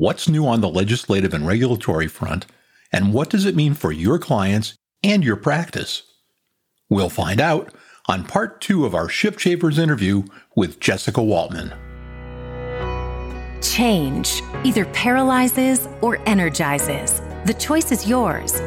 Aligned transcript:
what's 0.00 0.30
new 0.30 0.46
on 0.46 0.62
the 0.62 0.68
legislative 0.68 1.34
and 1.34 1.46
regulatory 1.46 2.08
front, 2.08 2.46
and 2.90 3.12
what 3.12 3.28
does 3.28 3.44
it 3.44 3.54
mean 3.54 3.74
for 3.74 3.92
your 3.92 4.18
clients 4.18 4.74
and 5.04 5.22
your 5.22 5.36
practice? 5.36 6.04
We'll 6.88 7.10
find 7.10 7.38
out 7.38 7.74
on 8.08 8.24
part 8.24 8.62
two 8.62 8.86
of 8.86 8.94
our 8.94 9.10
Shift 9.10 9.38
Shapers 9.38 9.78
interview 9.78 10.22
with 10.56 10.80
Jessica 10.80 11.20
Waltman. 11.20 11.76
Change 13.60 14.42
either 14.64 14.86
paralyzes 14.86 15.86
or 16.00 16.16
energizes. 16.26 17.20
The 17.44 17.54
choice 17.58 17.92
is 17.92 18.08
yours. 18.08 18.58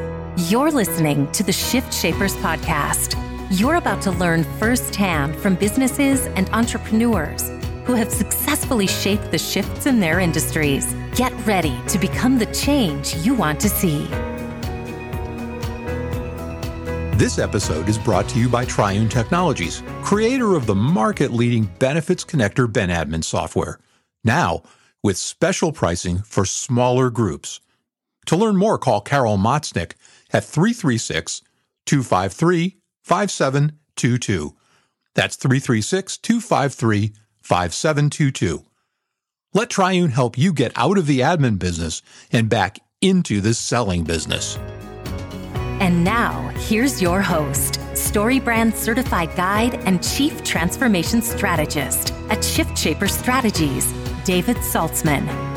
You're 0.52 0.70
listening 0.70 1.32
to 1.32 1.42
the 1.42 1.52
Shift 1.52 1.92
Shapers 1.92 2.36
podcast. 2.36 3.20
You're 3.50 3.76
about 3.76 4.04
to 4.04 4.12
learn 4.12 4.44
firsthand 4.60 5.36
from 5.38 5.56
businesses 5.56 6.28
and 6.36 6.48
entrepreneurs 6.52 7.50
who 7.86 7.96
have 7.96 8.12
successfully 8.12 8.86
shaped 8.86 9.32
the 9.32 9.40
shifts 9.40 9.88
in 9.88 10.00
their 10.00 10.20
industries. 10.20 10.96
Get 11.16 11.32
ready 11.45 11.80
to 11.89 12.00
become 12.00 12.39
the 12.39 12.48
change 12.48 13.16
you 13.17 13.35
want 13.35 13.59
to 13.59 13.70
see. 13.70 14.08
This 17.20 17.38
episode 17.38 17.88
is 17.88 17.99
brought 17.99 18.27
to 18.30 18.40
you 18.40 18.49
by 18.49 18.66
Triune 18.66 19.09
Technologies, 19.09 19.84
creator 20.02 20.55
of 20.55 20.66
the 20.66 20.73
market 20.73 21.31
leading 21.31 21.66
Benefits 21.77 22.26
Connector 22.26 22.66
BenAdmin 22.66 23.23
software. 23.23 23.77
Now, 24.23 24.63
with 25.04 25.18
special 25.18 25.71
pricing 25.71 26.18
for 26.23 26.45
smaller 26.45 27.12
groups. 27.12 27.59
To 28.26 28.35
learn 28.35 28.55
more, 28.55 28.80
call 28.80 28.99
Carol 28.99 29.38
Motznick 29.38 29.93
at 30.32 30.43
336 30.43 31.43
253 31.85 32.77
5722. 33.04 34.55
That's 35.13 35.35
336 35.35 36.18
253 36.18 37.13
5722. 37.43 38.66
Let 39.55 39.70
Triune 39.70 40.09
help 40.09 40.35
you 40.35 40.52
get 40.52 40.71
out 40.75 40.98
of 40.98 41.05
the 41.05 41.20
admin 41.20 41.59
business 41.59 42.02
and 42.31 42.49
back 42.49 42.80
into 43.02 43.39
the 43.39 43.53
selling 43.53 44.03
business. 44.03 44.57
And 45.79 46.04
now, 46.04 46.48
here's 46.55 47.04
your 47.04 47.21
host, 47.21 47.73
StoryBrand 47.93 48.73
certified 48.73 49.35
guide 49.35 49.76
and 49.85 50.04
chief 50.04 50.43
transformation 50.43 51.21
strategist 51.21 52.13
at 52.29 52.43
Shift 52.43 52.76
Shaper 52.76 53.07
Strategies, 53.07 53.93
David 54.26 54.57
Saltzman. 54.57 55.52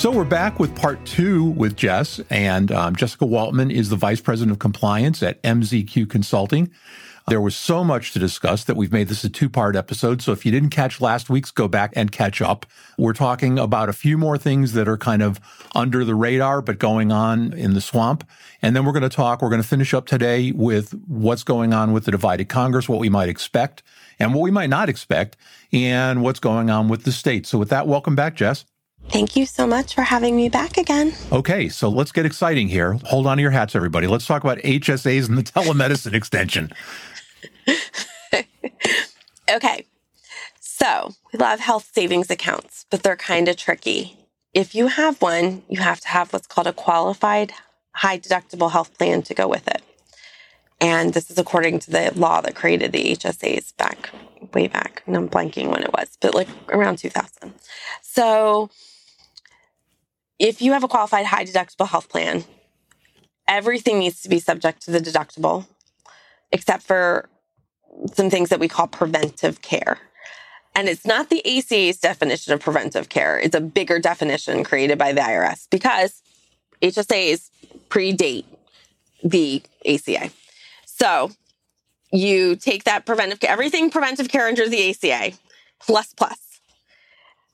So 0.00 0.10
we're 0.10 0.24
back 0.24 0.58
with 0.58 0.74
part 0.74 1.04
two 1.04 1.44
with 1.44 1.76
Jess, 1.76 2.22
and 2.30 2.72
um, 2.72 2.96
Jessica 2.96 3.26
Waltman 3.26 3.70
is 3.70 3.90
the 3.90 3.96
vice 3.96 4.22
president 4.22 4.52
of 4.52 4.58
compliance 4.58 5.22
at 5.22 5.42
MZQ 5.42 6.08
Consulting. 6.08 6.70
There 7.28 7.38
was 7.38 7.54
so 7.54 7.84
much 7.84 8.14
to 8.14 8.18
discuss 8.18 8.64
that 8.64 8.78
we've 8.78 8.94
made 8.94 9.08
this 9.08 9.24
a 9.24 9.28
two 9.28 9.50
part 9.50 9.76
episode. 9.76 10.22
So 10.22 10.32
if 10.32 10.46
you 10.46 10.52
didn't 10.52 10.70
catch 10.70 11.02
last 11.02 11.28
week's, 11.28 11.50
go 11.50 11.68
back 11.68 11.92
and 11.96 12.10
catch 12.10 12.40
up. 12.40 12.64
We're 12.96 13.12
talking 13.12 13.58
about 13.58 13.90
a 13.90 13.92
few 13.92 14.16
more 14.16 14.38
things 14.38 14.72
that 14.72 14.88
are 14.88 14.96
kind 14.96 15.20
of 15.20 15.38
under 15.74 16.02
the 16.02 16.14
radar, 16.14 16.62
but 16.62 16.78
going 16.78 17.12
on 17.12 17.52
in 17.52 17.74
the 17.74 17.82
swamp. 17.82 18.26
And 18.62 18.74
then 18.74 18.86
we're 18.86 18.92
going 18.92 19.02
to 19.02 19.10
talk, 19.10 19.42
we're 19.42 19.50
going 19.50 19.60
to 19.60 19.68
finish 19.68 19.92
up 19.92 20.06
today 20.06 20.50
with 20.50 20.92
what's 21.08 21.42
going 21.42 21.74
on 21.74 21.92
with 21.92 22.06
the 22.06 22.10
divided 22.10 22.48
Congress, 22.48 22.88
what 22.88 23.00
we 23.00 23.10
might 23.10 23.28
expect 23.28 23.82
and 24.18 24.32
what 24.32 24.40
we 24.40 24.50
might 24.50 24.70
not 24.70 24.88
expect, 24.88 25.36
and 25.74 26.22
what's 26.22 26.40
going 26.40 26.70
on 26.70 26.88
with 26.88 27.04
the 27.04 27.12
state. 27.12 27.46
So 27.46 27.58
with 27.58 27.68
that, 27.68 27.86
welcome 27.86 28.14
back, 28.14 28.34
Jess. 28.34 28.64
Thank 29.10 29.34
you 29.34 29.44
so 29.44 29.66
much 29.66 29.94
for 29.96 30.02
having 30.02 30.36
me 30.36 30.48
back 30.48 30.76
again. 30.76 31.12
Okay, 31.32 31.68
so 31.68 31.88
let's 31.88 32.12
get 32.12 32.24
exciting 32.24 32.68
here. 32.68 32.92
Hold 33.06 33.26
on 33.26 33.38
to 33.38 33.42
your 33.42 33.50
hats, 33.50 33.74
everybody. 33.74 34.06
Let's 34.06 34.24
talk 34.24 34.44
about 34.44 34.58
HSAs 34.58 35.28
and 35.28 35.36
the 35.36 35.42
telemedicine 35.52 36.14
extension. 36.14 36.72
okay. 39.50 39.84
So 40.60 41.12
we 41.32 41.40
love 41.40 41.58
health 41.58 41.90
savings 41.92 42.30
accounts, 42.30 42.86
but 42.88 43.02
they're 43.02 43.16
kind 43.16 43.48
of 43.48 43.56
tricky. 43.56 44.16
If 44.54 44.76
you 44.76 44.86
have 44.86 45.20
one, 45.20 45.62
you 45.68 45.80
have 45.80 46.00
to 46.00 46.08
have 46.08 46.32
what's 46.32 46.46
called 46.46 46.68
a 46.68 46.72
qualified 46.72 47.52
high 47.92 48.18
deductible 48.18 48.70
health 48.70 48.96
plan 48.96 49.22
to 49.22 49.34
go 49.34 49.48
with 49.48 49.66
it. 49.66 49.82
And 50.80 51.14
this 51.14 51.32
is 51.32 51.38
according 51.38 51.80
to 51.80 51.90
the 51.90 52.12
law 52.14 52.40
that 52.42 52.54
created 52.54 52.92
the 52.92 53.16
HSAs 53.16 53.76
back 53.76 54.10
way 54.54 54.68
back. 54.68 55.02
And 55.06 55.16
I'm 55.16 55.28
blanking 55.28 55.68
when 55.68 55.82
it 55.82 55.92
was, 55.92 56.16
but 56.20 56.32
like 56.32 56.48
around 56.68 56.98
2000. 56.98 57.52
So 58.02 58.70
if 60.40 60.62
you 60.62 60.72
have 60.72 60.82
a 60.82 60.88
qualified 60.88 61.26
high 61.26 61.44
deductible 61.44 61.86
health 61.86 62.08
plan, 62.08 62.44
everything 63.46 63.98
needs 63.98 64.22
to 64.22 64.28
be 64.28 64.40
subject 64.40 64.82
to 64.82 64.90
the 64.90 64.98
deductible 64.98 65.66
except 66.50 66.82
for 66.82 67.28
some 68.14 68.30
things 68.30 68.48
that 68.48 68.58
we 68.58 68.66
call 68.66 68.88
preventive 68.88 69.60
care. 69.62 69.98
And 70.74 70.88
it's 70.88 71.04
not 71.04 71.28
the 71.28 71.44
ACA's 71.44 71.98
definition 71.98 72.52
of 72.52 72.60
preventive 72.60 73.08
care. 73.08 73.38
It's 73.38 73.54
a 73.54 73.60
bigger 73.60 73.98
definition 73.98 74.64
created 74.64 74.98
by 74.98 75.12
the 75.12 75.20
IRS 75.20 75.68
because 75.70 76.22
HSAs 76.80 77.50
predate 77.88 78.46
the 79.22 79.62
ACA. 79.86 80.30
So 80.86 81.32
you 82.12 82.56
take 82.56 82.84
that 82.84 83.04
preventive 83.04 83.40
care, 83.40 83.50
everything 83.50 83.90
preventive 83.90 84.28
care 84.28 84.46
under 84.46 84.68
the 84.68 84.90
ACA, 84.90 85.36
plus 85.80 86.14
plus. 86.14 86.38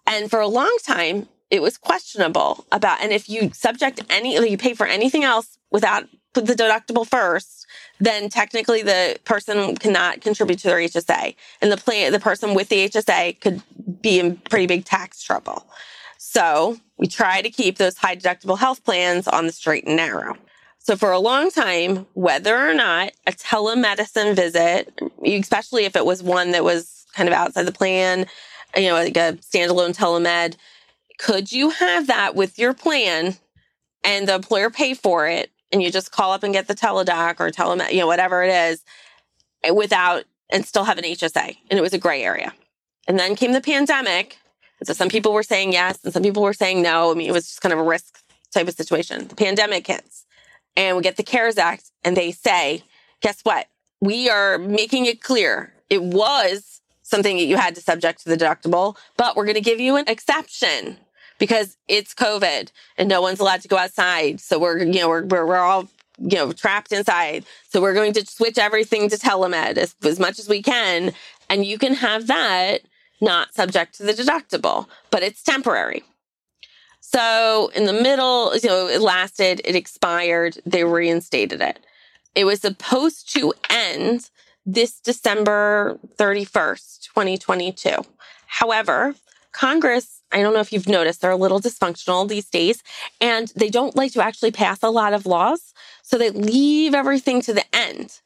And 0.06 0.30
for 0.30 0.40
a 0.40 0.46
long 0.46 0.74
time, 0.84 1.26
it 1.50 1.62
was 1.62 1.78
questionable 1.78 2.66
about, 2.72 3.00
and 3.00 3.12
if 3.12 3.28
you 3.28 3.50
subject 3.52 4.00
any, 4.10 4.34
you 4.48 4.58
pay 4.58 4.74
for 4.74 4.86
anything 4.86 5.24
else 5.24 5.58
without 5.70 6.04
put 6.34 6.46
the 6.46 6.54
deductible 6.54 7.06
first, 7.06 7.66
then 7.98 8.28
technically 8.28 8.82
the 8.82 9.18
person 9.24 9.74
cannot 9.76 10.20
contribute 10.20 10.58
to 10.58 10.68
their 10.68 10.78
HSA. 10.78 11.34
And 11.62 11.72
the 11.72 11.76
plan, 11.76 12.12
the 12.12 12.20
person 12.20 12.54
with 12.54 12.68
the 12.68 12.88
HSA 12.88 13.40
could 13.40 13.62
be 14.02 14.18
in 14.18 14.36
pretty 14.36 14.66
big 14.66 14.84
tax 14.84 15.22
trouble. 15.22 15.66
So 16.18 16.76
we 16.98 17.06
try 17.06 17.40
to 17.40 17.50
keep 17.50 17.78
those 17.78 17.96
high 17.96 18.16
deductible 18.16 18.58
health 18.58 18.84
plans 18.84 19.26
on 19.28 19.46
the 19.46 19.52
straight 19.52 19.86
and 19.86 19.96
narrow. 19.96 20.36
So 20.78 20.94
for 20.94 21.10
a 21.10 21.18
long 21.18 21.50
time, 21.50 22.06
whether 22.14 22.56
or 22.56 22.74
not 22.74 23.12
a 23.26 23.32
telemedicine 23.32 24.36
visit, 24.36 24.92
especially 25.24 25.84
if 25.84 25.96
it 25.96 26.06
was 26.06 26.22
one 26.22 26.52
that 26.52 26.64
was 26.64 27.06
kind 27.14 27.28
of 27.28 27.34
outside 27.34 27.64
the 27.64 27.72
plan, 27.72 28.26
you 28.76 28.88
know, 28.88 28.94
like 28.94 29.16
a 29.16 29.38
standalone 29.40 29.96
telemed, 29.96 30.56
could 31.18 31.52
you 31.52 31.70
have 31.70 32.06
that 32.08 32.34
with 32.34 32.58
your 32.58 32.74
plan 32.74 33.36
and 34.04 34.28
the 34.28 34.34
employer 34.34 34.70
pay 34.70 34.94
for 34.94 35.26
it 35.26 35.50
and 35.72 35.82
you 35.82 35.90
just 35.90 36.12
call 36.12 36.32
up 36.32 36.42
and 36.42 36.52
get 36.52 36.68
the 36.68 36.74
teledoc 36.74 37.40
or 37.40 37.50
telemed, 37.50 37.90
you 37.92 37.98
know, 37.98 38.06
whatever 38.06 38.42
it 38.42 38.50
is, 38.50 38.84
eh, 39.64 39.70
without 39.70 40.24
and 40.50 40.64
still 40.64 40.84
have 40.84 40.98
an 40.98 41.04
HSA. 41.04 41.56
And 41.70 41.78
it 41.78 41.82
was 41.82 41.92
a 41.92 41.98
gray 41.98 42.22
area. 42.22 42.52
And 43.08 43.18
then 43.18 43.34
came 43.34 43.52
the 43.52 43.60
pandemic. 43.60 44.38
So 44.84 44.92
some 44.92 45.08
people 45.08 45.32
were 45.32 45.42
saying 45.42 45.72
yes 45.72 45.98
and 46.04 46.12
some 46.12 46.22
people 46.22 46.42
were 46.42 46.52
saying 46.52 46.82
no. 46.82 47.10
I 47.10 47.14
mean, 47.14 47.28
it 47.28 47.32
was 47.32 47.46
just 47.46 47.60
kind 47.62 47.72
of 47.72 47.78
a 47.78 47.82
risk 47.82 48.18
type 48.52 48.68
of 48.68 48.74
situation. 48.74 49.26
The 49.28 49.34
pandemic 49.34 49.86
hits 49.86 50.24
and 50.76 50.96
we 50.96 51.02
get 51.02 51.16
the 51.16 51.22
CARES 51.22 51.58
Act 51.58 51.90
and 52.04 52.16
they 52.16 52.30
say, 52.30 52.84
guess 53.20 53.40
what? 53.42 53.66
We 54.00 54.28
are 54.28 54.58
making 54.58 55.06
it 55.06 55.22
clear 55.22 55.72
it 55.88 56.02
was 56.02 56.80
something 57.02 57.36
that 57.36 57.44
you 57.44 57.56
had 57.56 57.74
to 57.76 57.80
subject 57.80 58.22
to 58.22 58.28
the 58.28 58.36
deductible, 58.36 58.96
but 59.16 59.36
we're 59.36 59.44
going 59.44 59.54
to 59.54 59.60
give 59.60 59.80
you 59.80 59.96
an 59.96 60.04
exception 60.08 60.98
because 61.38 61.76
it's 61.88 62.14
COVID 62.14 62.70
and 62.96 63.08
no 63.08 63.20
one's 63.20 63.40
allowed 63.40 63.62
to 63.62 63.68
go 63.68 63.76
outside. 63.76 64.40
So 64.40 64.58
we're, 64.58 64.78
you 64.78 65.00
know, 65.00 65.08
we're, 65.08 65.24
we're, 65.24 65.46
we're 65.46 65.56
all, 65.56 65.88
you 66.18 66.36
know, 66.36 66.52
trapped 66.52 66.92
inside. 66.92 67.44
So 67.68 67.80
we're 67.80 67.94
going 67.94 68.12
to 68.14 68.26
switch 68.26 68.58
everything 68.58 69.08
to 69.10 69.16
telemed 69.16 69.76
as, 69.76 69.94
as 70.02 70.18
much 70.18 70.38
as 70.38 70.48
we 70.48 70.62
can. 70.62 71.12
And 71.48 71.64
you 71.64 71.78
can 71.78 71.94
have 71.94 72.26
that 72.26 72.80
not 73.20 73.54
subject 73.54 73.94
to 73.96 74.02
the 74.02 74.12
deductible, 74.12 74.86
but 75.10 75.22
it's 75.22 75.42
temporary. 75.42 76.02
So 77.00 77.70
in 77.74 77.84
the 77.84 77.92
middle, 77.92 78.56
you 78.56 78.68
know, 78.68 78.88
it 78.88 79.00
lasted, 79.00 79.60
it 79.64 79.76
expired, 79.76 80.58
they 80.66 80.84
reinstated 80.84 81.60
it. 81.60 81.78
It 82.34 82.44
was 82.44 82.60
supposed 82.60 83.32
to 83.34 83.54
end 83.70 84.28
this 84.66 85.00
December 85.00 85.98
31st, 86.16 87.08
2022. 87.14 87.90
However, 88.46 89.14
Congress, 89.52 90.15
I 90.36 90.42
don't 90.42 90.52
know 90.52 90.60
if 90.60 90.70
you've 90.70 90.86
noticed, 90.86 91.22
they're 91.22 91.30
a 91.30 91.36
little 91.36 91.60
dysfunctional 91.60 92.28
these 92.28 92.44
days, 92.44 92.82
and 93.22 93.50
they 93.56 93.70
don't 93.70 93.96
like 93.96 94.12
to 94.12 94.22
actually 94.22 94.50
pass 94.50 94.82
a 94.82 94.90
lot 94.90 95.14
of 95.14 95.24
laws. 95.24 95.72
So 96.02 96.18
they 96.18 96.28
leave 96.28 96.94
everything 96.94 97.40
to 97.42 97.54
the 97.54 97.64
end. 97.74 98.20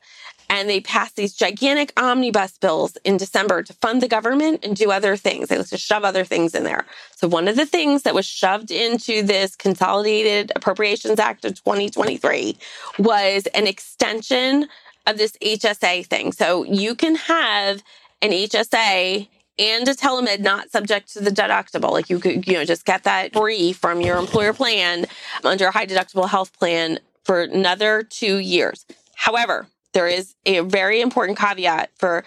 And 0.48 0.68
they 0.68 0.80
pass 0.80 1.12
these 1.12 1.32
gigantic 1.32 1.92
omnibus 1.96 2.58
bills 2.58 2.98
in 3.04 3.16
December 3.16 3.62
to 3.62 3.72
fund 3.74 4.02
the 4.02 4.08
government 4.08 4.64
and 4.64 4.74
do 4.74 4.90
other 4.90 5.16
things. 5.16 5.46
They 5.46 5.58
like 5.58 5.68
to 5.68 5.78
shove 5.78 6.02
other 6.02 6.24
things 6.24 6.56
in 6.56 6.64
there. 6.64 6.84
So 7.14 7.28
one 7.28 7.46
of 7.46 7.54
the 7.54 7.64
things 7.64 8.02
that 8.02 8.16
was 8.16 8.26
shoved 8.26 8.72
into 8.72 9.22
this 9.22 9.54
Consolidated 9.54 10.50
Appropriations 10.56 11.20
Act 11.20 11.44
of 11.44 11.54
2023 11.62 12.56
was 12.98 13.46
an 13.54 13.68
extension 13.68 14.66
of 15.06 15.16
this 15.16 15.36
HSA 15.40 16.06
thing. 16.06 16.32
So 16.32 16.64
you 16.64 16.96
can 16.96 17.14
have 17.14 17.84
an 18.20 18.32
HSA 18.32 19.28
and 19.60 19.86
a 19.86 19.94
telemed 19.94 20.40
not 20.40 20.70
subject 20.70 21.12
to 21.12 21.20
the 21.20 21.30
deductible. 21.30 21.92
Like 21.92 22.08
you 22.08 22.18
could, 22.18 22.46
you 22.46 22.54
know, 22.54 22.64
just 22.64 22.86
get 22.86 23.04
that 23.04 23.34
free 23.34 23.74
from 23.74 24.00
your 24.00 24.16
employer 24.16 24.54
plan 24.54 25.04
under 25.44 25.66
a 25.66 25.70
high 25.70 25.86
deductible 25.86 26.28
health 26.28 26.58
plan 26.58 26.98
for 27.24 27.42
another 27.42 28.02
two 28.02 28.38
years. 28.38 28.86
However, 29.14 29.66
there 29.92 30.08
is 30.08 30.34
a 30.46 30.60
very 30.60 31.02
important 31.02 31.38
caveat 31.38 31.90
for 31.94 32.24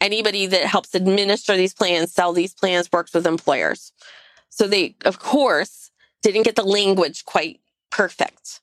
anybody 0.00 0.44
that 0.46 0.66
helps 0.66 0.94
administer 0.94 1.56
these 1.56 1.72
plans, 1.72 2.12
sell 2.12 2.34
these 2.34 2.52
plans, 2.52 2.92
works 2.92 3.14
with 3.14 3.26
employers. 3.26 3.92
So 4.50 4.66
they, 4.66 4.96
of 5.06 5.18
course, 5.18 5.90
didn't 6.22 6.42
get 6.42 6.56
the 6.56 6.62
language 6.62 7.24
quite 7.24 7.60
perfect. 7.90 8.60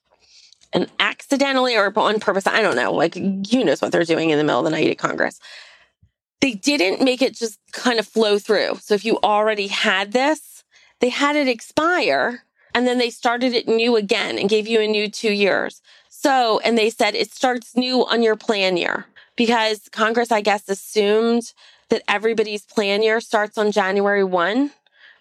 And 0.71 0.88
accidentally 1.00 1.75
or 1.75 1.92
on 1.98 2.19
purpose, 2.19 2.45
I 2.45 2.62
don't 2.62 2.75
know, 2.75 2.94
like 2.94 3.15
you 3.15 3.63
knows 3.63 3.81
what 3.81 3.92
they're 3.92 4.04
doing 4.04 4.30
in 4.30 4.38
the 4.38 4.44
middle 4.44 4.60
of 4.60 4.65
the 4.65 4.71
night 4.71 4.89
at 4.89 4.98
Congress. 5.00 5.39
They 6.43 6.51
didn't 6.51 7.01
make 7.01 7.21
it 7.21 7.35
just 7.35 7.57
kind 7.71 7.99
of 7.99 8.05
flow 8.05 8.37
through. 8.37 8.79
So 8.81 8.95
if 8.95 9.05
you 9.05 9.17
already 9.23 9.67
had 9.67 10.11
this, 10.11 10.65
they 10.99 11.07
had 11.07 11.37
it 11.37 11.47
expire 11.47 12.43
and 12.75 12.85
then 12.85 12.97
they 12.97 13.11
started 13.11 13.53
it 13.53 13.65
new 13.65 13.95
again 13.95 14.37
and 14.37 14.49
gave 14.49 14.67
you 14.67 14.81
a 14.81 14.87
new 14.87 15.09
two 15.09 15.31
years. 15.31 15.81
So, 16.09 16.59
and 16.59 16.77
they 16.77 16.89
said 16.89 17.15
it 17.15 17.31
starts 17.31 17.77
new 17.77 18.05
on 18.05 18.21
your 18.21 18.35
plan 18.35 18.75
year 18.75 19.05
because 19.37 19.87
Congress, 19.93 20.33
I 20.33 20.41
guess, 20.41 20.67
assumed 20.67 21.53
that 21.87 22.03
everybody's 22.09 22.65
plan 22.65 23.03
year 23.03 23.21
starts 23.21 23.57
on 23.57 23.71
January 23.71 24.25
1, 24.25 24.69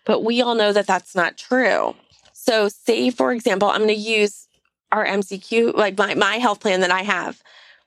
but 0.04 0.24
we 0.24 0.42
all 0.42 0.56
know 0.56 0.72
that 0.72 0.88
that's 0.88 1.14
not 1.14 1.36
true. 1.36 1.94
So, 2.32 2.68
say, 2.68 3.10
for 3.10 3.32
example, 3.32 3.68
I'm 3.68 3.82
going 3.82 3.90
to 3.90 3.94
use 3.94 4.48
our 4.90 5.06
MZQ, 5.06 5.76
like 5.76 5.96
my, 5.96 6.16
my 6.16 6.38
health 6.38 6.58
plan 6.58 6.80
that 6.80 6.90
I 6.90 7.02
have. 7.02 7.40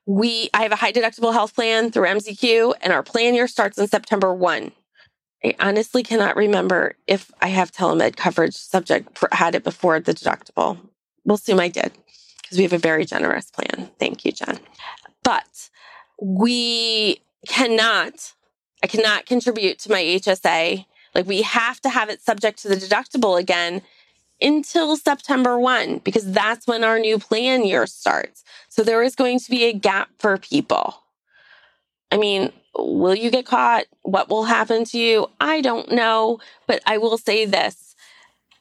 We, 0.06 0.50
I 0.54 0.64
have 0.64 0.72
a 0.72 0.78
high 0.78 0.92
deductible 0.92 1.34
health 1.34 1.56
plan 1.56 1.92
through 1.92 2.08
MZQ, 2.08 2.76
and 2.82 2.94
our 2.94 3.04
plan 3.04 3.34
year 3.34 3.48
starts 3.48 3.80
on 3.80 3.88
September 3.88 4.34
1. 4.34 4.72
I 5.44 5.56
honestly 5.60 6.04
cannot 6.04 6.36
remember 6.36 6.96
if 7.08 7.32
I 7.42 7.50
have 7.50 7.72
telemed 7.72 8.16
coverage 8.16 8.56
subject 8.56 9.20
had 9.32 9.56
it 9.56 9.64
before 9.64 10.00
the 10.00 10.14
deductible. 10.14 10.80
We'll 11.24 11.36
assume 11.36 11.60
I 11.60 11.68
did 11.68 11.92
because 12.42 12.58
we 12.58 12.64
have 12.64 12.74
a 12.74 12.80
very 12.80 13.06
generous 13.06 13.52
plan. 13.52 13.92
Thank 14.00 14.26
you, 14.26 14.32
Jen. 14.32 14.60
But 15.24 15.70
we 16.22 17.22
cannot, 17.48 18.34
I 18.84 18.88
cannot 18.88 19.26
contribute 19.26 19.80
to 19.80 19.92
my 19.92 20.02
HSA. 20.02 20.86
Like 21.14 21.28
we 21.28 21.44
have 21.44 21.80
to 21.82 21.90
have 21.90 22.10
it 22.10 22.22
subject 22.22 22.60
to 22.64 22.68
the 22.68 22.76
deductible 22.76 23.40
again 23.40 23.82
until 24.42 24.96
September 24.98 25.58
1, 25.58 26.00
because 26.00 26.32
that's 26.32 26.68
when 26.68 26.84
our 26.84 27.00
new 27.00 27.18
plan 27.18 27.66
year 27.66 27.88
starts. 27.88 28.44
So 28.70 28.84
there 28.84 29.04
is 29.04 29.16
going 29.16 29.40
to 29.40 29.50
be 29.50 29.66
a 29.66 29.74
gap 29.74 30.10
for 30.20 30.38
people. 30.38 31.02
I 32.12 32.18
mean, 32.18 32.52
will 32.78 33.16
you 33.16 33.32
get 33.32 33.46
caught? 33.46 33.86
What 34.04 34.30
will 34.30 34.46
happen 34.46 34.86
to 34.86 34.98
you? 34.98 35.28
I 35.40 35.62
don't 35.62 35.92
know. 35.92 36.40
But 36.68 36.82
I 36.86 36.98
will 36.98 37.18
say 37.18 37.46
this 37.46 37.96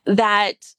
that 0.07 0.75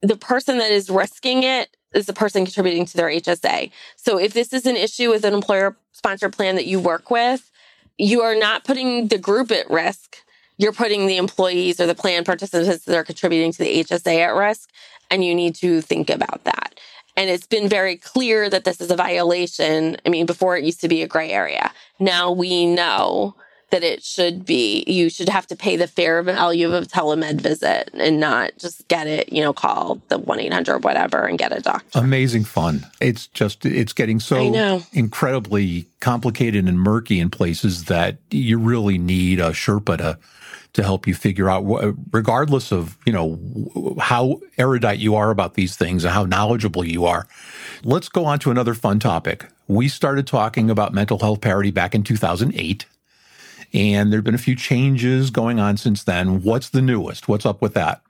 the 0.00 0.16
person 0.16 0.58
that 0.58 0.70
is 0.70 0.88
risking 0.88 1.42
it 1.42 1.76
is 1.92 2.06
the 2.06 2.12
person 2.12 2.44
contributing 2.44 2.86
to 2.86 2.96
their 2.96 3.08
HSA. 3.08 3.70
So 3.96 4.18
if 4.18 4.32
this 4.32 4.52
is 4.52 4.64
an 4.64 4.76
issue 4.76 5.10
with 5.10 5.24
an 5.24 5.34
employer 5.34 5.76
sponsored 5.92 6.32
plan 6.32 6.54
that 6.54 6.66
you 6.66 6.78
work 6.78 7.10
with, 7.10 7.50
you 7.98 8.22
are 8.22 8.36
not 8.36 8.64
putting 8.64 9.08
the 9.08 9.18
group 9.18 9.50
at 9.50 9.68
risk. 9.68 10.18
You're 10.60 10.72
putting 10.72 11.06
the 11.06 11.16
employees 11.16 11.80
or 11.80 11.86
the 11.86 11.94
plan 11.94 12.22
participants 12.22 12.84
that 12.84 12.94
are 12.94 13.02
contributing 13.02 13.50
to 13.50 13.58
the 13.58 13.82
HSA 13.82 14.18
at 14.18 14.34
risk. 14.34 14.68
And 15.10 15.24
you 15.24 15.34
need 15.34 15.54
to 15.56 15.80
think 15.80 16.10
about 16.10 16.44
that. 16.44 16.78
And 17.16 17.30
it's 17.30 17.46
been 17.46 17.66
very 17.66 17.96
clear 17.96 18.50
that 18.50 18.64
this 18.64 18.78
is 18.78 18.90
a 18.90 18.96
violation. 18.96 19.96
I 20.04 20.10
mean, 20.10 20.26
before 20.26 20.58
it 20.58 20.64
used 20.64 20.82
to 20.82 20.88
be 20.88 21.02
a 21.02 21.08
gray 21.08 21.30
area. 21.30 21.72
Now 21.98 22.30
we 22.30 22.66
know 22.66 23.34
that 23.70 23.82
it 23.82 24.02
should 24.02 24.44
be. 24.44 24.84
You 24.86 25.10
should 25.10 25.28
have 25.28 25.46
to 25.48 25.56
pay 25.56 25.76
the 25.76 25.86
fair 25.86 26.22
value 26.22 26.72
of 26.72 26.82
a 26.82 26.86
telemed 26.86 27.40
visit 27.40 27.90
and 27.94 28.20
not 28.20 28.52
just 28.58 28.86
get 28.88 29.06
it 29.06 29.32
you 29.32 29.42
know 29.42 29.52
call 29.52 30.00
the 30.08 30.18
1-800 30.18 30.82
whatever 30.82 31.24
and 31.24 31.38
get 31.38 31.56
a 31.56 31.60
doctor. 31.60 31.98
Amazing 31.98 32.44
fun. 32.44 32.86
It's 33.00 33.26
just 33.28 33.64
it's 33.64 33.92
getting 33.92 34.20
so 34.20 34.82
incredibly 34.92 35.86
complicated 36.00 36.66
and 36.66 36.80
murky 36.80 37.20
in 37.20 37.30
places 37.30 37.84
that 37.86 38.18
you 38.30 38.58
really 38.58 38.98
need 38.98 39.40
a 39.40 39.50
sherpa 39.50 39.98
to 39.98 40.18
to 40.72 40.82
help 40.82 41.06
you 41.06 41.14
figure 41.14 41.50
out 41.50 41.64
regardless 42.12 42.72
of 42.72 42.96
you 43.04 43.12
know 43.12 43.96
how 44.00 44.40
erudite 44.58 44.98
you 44.98 45.14
are 45.14 45.30
about 45.30 45.54
these 45.54 45.76
things 45.76 46.04
and 46.04 46.12
how 46.12 46.24
knowledgeable 46.24 46.84
you 46.84 47.04
are. 47.04 47.26
Let's 47.82 48.08
go 48.08 48.24
on 48.24 48.38
to 48.40 48.50
another 48.50 48.74
fun 48.74 48.98
topic. 48.98 49.46
We 49.66 49.88
started 49.88 50.26
talking 50.26 50.70
about 50.70 50.92
mental 50.92 51.18
health 51.18 51.40
parity 51.40 51.70
back 51.70 51.94
in 51.94 52.02
2008 52.02 52.86
and 53.72 54.12
there 54.12 54.18
have 54.18 54.24
been 54.24 54.34
a 54.34 54.38
few 54.38 54.56
changes 54.56 55.30
going 55.30 55.60
on 55.60 55.76
since 55.76 56.04
then. 56.04 56.42
What's 56.42 56.70
the 56.70 56.82
newest? 56.82 57.28
What's 57.28 57.46
up 57.46 57.62
with 57.62 57.74
that? 57.74 58.02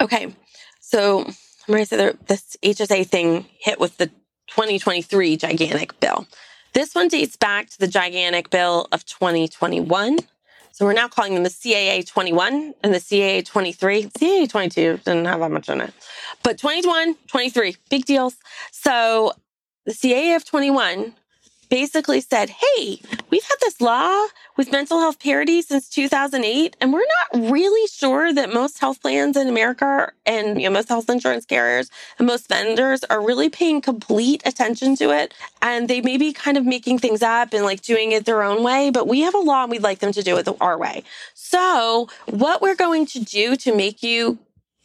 Okay. 0.00 0.34
So 0.80 1.26
say 1.68 2.12
this 2.26 2.56
HSA 2.62 3.06
thing 3.06 3.46
hit 3.58 3.80
with 3.80 3.96
the 3.98 4.06
2023 4.48 5.36
gigantic 5.36 5.98
bill. 6.00 6.26
This 6.72 6.94
one 6.94 7.08
dates 7.08 7.36
back 7.36 7.70
to 7.70 7.78
the 7.78 7.88
gigantic 7.88 8.50
bill 8.50 8.86
of 8.92 9.04
2021. 9.06 10.18
So 10.72 10.84
we're 10.84 10.92
now 10.92 11.08
calling 11.08 11.32
them 11.32 11.42
the 11.42 11.48
CAA 11.48 12.06
21 12.06 12.74
and 12.82 12.94
the 12.94 12.98
CAA 12.98 13.44
23. 13.46 14.04
CAA 14.04 14.48
22 14.48 14.98
didn't 14.98 15.24
have 15.24 15.40
that 15.40 15.50
much 15.50 15.70
in 15.70 15.80
it. 15.80 15.94
But 16.42 16.58
21, 16.58 17.16
23, 17.28 17.76
big 17.88 18.04
deals. 18.04 18.36
So 18.72 19.32
the 19.86 19.92
CAA 19.92 20.36
of 20.36 20.44
21 20.44 21.14
basically 21.68 22.20
said, 22.20 22.50
Hey, 22.50 23.00
we've 23.30 23.44
had 23.44 23.56
this 23.60 23.80
law 23.80 24.26
with 24.56 24.72
mental 24.72 25.00
health 25.00 25.18
parity 25.18 25.62
since 25.62 25.88
2008, 25.88 26.76
and 26.80 26.92
we're 26.92 27.00
not 27.32 27.50
really 27.50 27.86
sure 27.88 28.32
that 28.32 28.52
most 28.52 28.78
health 28.78 29.00
plans 29.02 29.36
in 29.36 29.48
America 29.48 30.12
and 30.24 30.60
you 30.60 30.68
know, 30.68 30.72
most 30.72 30.88
health 30.88 31.10
insurance 31.10 31.44
carriers 31.44 31.90
and 32.18 32.26
most 32.26 32.48
vendors 32.48 33.04
are 33.04 33.24
really 33.24 33.48
paying 33.48 33.80
complete 33.80 34.42
attention 34.44 34.96
to 34.96 35.10
it. 35.10 35.34
And 35.62 35.88
they 35.88 36.00
may 36.00 36.16
be 36.16 36.32
kind 36.32 36.56
of 36.56 36.64
making 36.64 36.98
things 36.98 37.22
up 37.22 37.52
and 37.52 37.64
like 37.64 37.82
doing 37.82 38.12
it 38.12 38.24
their 38.24 38.42
own 38.42 38.62
way, 38.62 38.90
but 38.90 39.08
we 39.08 39.20
have 39.20 39.34
a 39.34 39.38
law 39.38 39.62
and 39.62 39.70
we'd 39.70 39.82
like 39.82 39.98
them 39.98 40.12
to 40.12 40.22
do 40.22 40.36
it 40.36 40.48
our 40.60 40.78
way. 40.78 41.02
So, 41.34 42.08
what 42.26 42.62
we're 42.62 42.76
going 42.76 43.06
to 43.06 43.20
do 43.20 43.56
to 43.56 43.74
make 43.74 44.02
you 44.02 44.38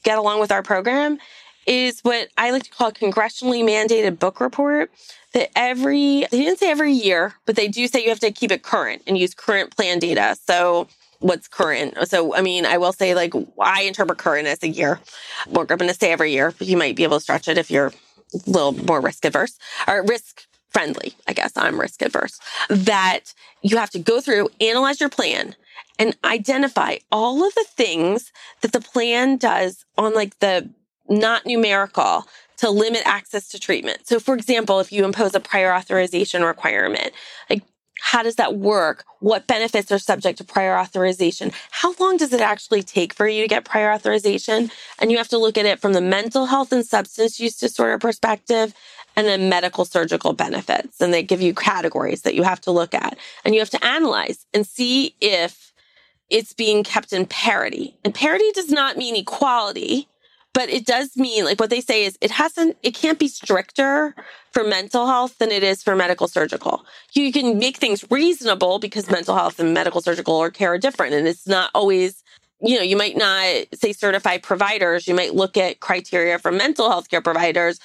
get 0.04 0.18
along 0.18 0.40
with 0.40 0.52
our 0.52 0.64
program 0.64 1.20
is 1.66 2.02
what 2.02 2.30
I 2.38 2.52
like 2.52 2.64
to 2.64 2.72
call 2.72 2.90
a 2.90 2.92
congressionally 2.92 3.64
mandated 3.64 4.20
book 4.20 4.40
report 4.40 4.92
that 5.34 5.50
every, 5.56 6.26
they 6.32 6.44
didn't 6.44 6.60
say 6.60 6.70
every 6.70 6.94
year, 6.94 7.36
but 7.46 7.56
they 7.56 7.68
do 7.68 7.88
say 7.88 8.04
you 8.04 8.10
have 8.10 8.20
to 8.20 8.32
keep 8.32 8.52
it 8.52 8.64
current 8.64 9.04
and 9.08 9.18
use 9.18 9.34
current 9.34 9.76
plan 9.76 10.00
data. 10.00 10.36
So 10.46 10.88
what's 11.20 11.48
current. 11.48 11.96
So, 12.08 12.36
I 12.36 12.42
mean, 12.42 12.66
I 12.66 12.78
will 12.78 12.94
say 12.94 13.16
like 13.16 13.34
I 13.60 13.84
interpret 13.84 14.18
current 14.18 14.48
as 14.48 14.62
a 14.64 14.68
year. 14.68 15.00
We're 15.48 15.66
going 15.66 15.88
to 15.88 15.94
say 15.94 16.12
every 16.12 16.32
year, 16.32 16.54
but 16.58 16.68
you 16.68 16.78
might 16.78 16.96
be 16.96 17.04
able 17.04 17.18
to 17.18 17.24
stretch 17.24 17.48
it 17.48 17.58
if 17.58 17.72
you're 17.72 17.88
a 17.88 18.50
little 18.50 18.72
more 18.72 19.00
risk 19.00 19.24
averse 19.26 19.58
or 19.88 20.04
risk 20.04 20.46
friendly. 20.70 21.14
I 21.28 21.34
guess 21.34 21.52
I'm 21.56 21.80
risk 21.80 22.02
averse 22.02 22.40
that 22.70 23.34
you 23.62 23.78
have 23.78 23.92
to 23.92 24.00
go 24.00 24.20
through, 24.20 24.50
analyze 24.60 25.00
your 25.00 25.10
plan 25.10 25.56
and 26.00 26.18
identify 26.24 26.98
all 27.12 27.46
of 27.46 27.54
the 27.54 27.66
things 27.70 28.32
that 28.62 28.72
the 28.72 28.82
plan 28.82 29.38
does 29.38 29.86
on 29.98 30.14
like 30.14 30.40
the 30.40 30.70
not 31.12 31.46
numerical 31.46 32.26
to 32.58 32.70
limit 32.70 33.02
access 33.06 33.50
to 33.50 33.60
treatment. 33.60 34.08
So, 34.08 34.20
for 34.20 34.36
example, 34.36 34.80
if 34.80 34.92
you 34.92 35.04
impose 35.04 35.36
a 35.36 35.40
prior 35.40 35.74
authorization 35.74 36.44
requirement, 36.44 37.12
like 37.50 37.64
how 38.02 38.24
does 38.24 38.36
that 38.36 38.56
work? 38.56 39.06
What 39.20 39.46
benefits 39.46 39.92
are 39.92 40.00
subject 40.00 40.40
to 40.40 40.44
prior 40.44 40.78
authorization? 40.78 41.52
How 41.70 41.94
long 42.00 42.18
does 42.18 42.34
it 42.34 42.42
actually 42.42 42.82
take 42.82 43.14
for 43.14 43.28
you 43.28 43.44
to 43.44 43.48
get 43.48 43.64
prior 43.64 43.92
authorization? 43.92 44.72
And 45.00 45.12
you 45.12 45.18
have 45.18 45.28
to 45.30 45.38
look 45.38 45.58
at 45.58 45.68
it 45.68 45.80
from 45.80 45.94
the 45.94 46.02
mental 46.02 46.48
health 46.48 46.72
and 46.72 46.86
substance 46.86 47.40
use 47.40 47.58
disorder 47.58 48.00
perspective 48.00 48.74
and 49.16 49.28
then 49.28 49.50
medical 49.50 49.86
surgical 49.86 50.34
benefits. 50.34 51.00
And 51.00 51.14
they 51.14 51.22
give 51.22 51.42
you 51.42 51.54
categories 51.54 52.24
that 52.24 52.34
you 52.34 52.44
have 52.44 52.62
to 52.62 52.72
look 52.72 52.94
at 52.96 53.18
and 53.46 53.54
you 53.54 53.62
have 53.62 53.70
to 53.72 53.86
analyze 53.86 54.46
and 54.54 54.66
see 54.66 55.16
if 55.22 55.72
it's 56.30 56.54
being 56.54 56.84
kept 56.84 57.14
in 57.14 57.26
parity. 57.26 57.96
And 58.04 58.16
parity 58.16 58.52
does 58.54 58.70
not 58.70 58.98
mean 58.98 59.16
equality 59.16 60.08
but 60.54 60.70
it 60.70 60.86
does 60.86 61.16
mean 61.16 61.46
like 61.46 61.60
what 61.60 61.70
they 61.70 61.82
say 61.82 62.04
is 62.04 62.18
it 62.22 62.32
hasn't 62.32 62.78
it 62.84 62.94
can't 62.94 63.20
be 63.20 63.28
stricter 63.28 64.16
for 64.52 64.64
mental 64.64 65.08
health 65.08 65.38
than 65.38 65.52
it 65.52 65.64
is 65.64 65.82
for 65.82 65.96
medical 65.96 66.28
surgical. 66.28 66.86
You 67.14 67.32
can 67.32 67.58
make 67.58 67.78
things 67.78 68.04
reasonable 68.12 68.80
because 68.80 69.10
mental 69.10 69.36
health 69.36 69.60
and 69.60 69.74
medical 69.74 70.02
surgical 70.02 70.36
or 70.36 70.50
care 70.50 70.74
are 70.74 70.78
different 70.78 71.14
and 71.14 71.28
it's 71.28 71.48
not 71.48 71.72
always 71.74 72.24
you 72.62 72.76
know 72.78 72.84
you 72.84 72.98
might 72.98 73.18
not 73.18 73.66
say 73.74 73.94
certified 73.94 74.44
providers. 74.44 75.08
You 75.08 75.16
might 75.16 75.34
look 75.36 75.58
at 75.58 75.80
criteria 75.80 76.38
for 76.38 76.52
mental 76.52 76.90
health 76.90 77.10
care 77.10 77.22
providers. 77.22 77.80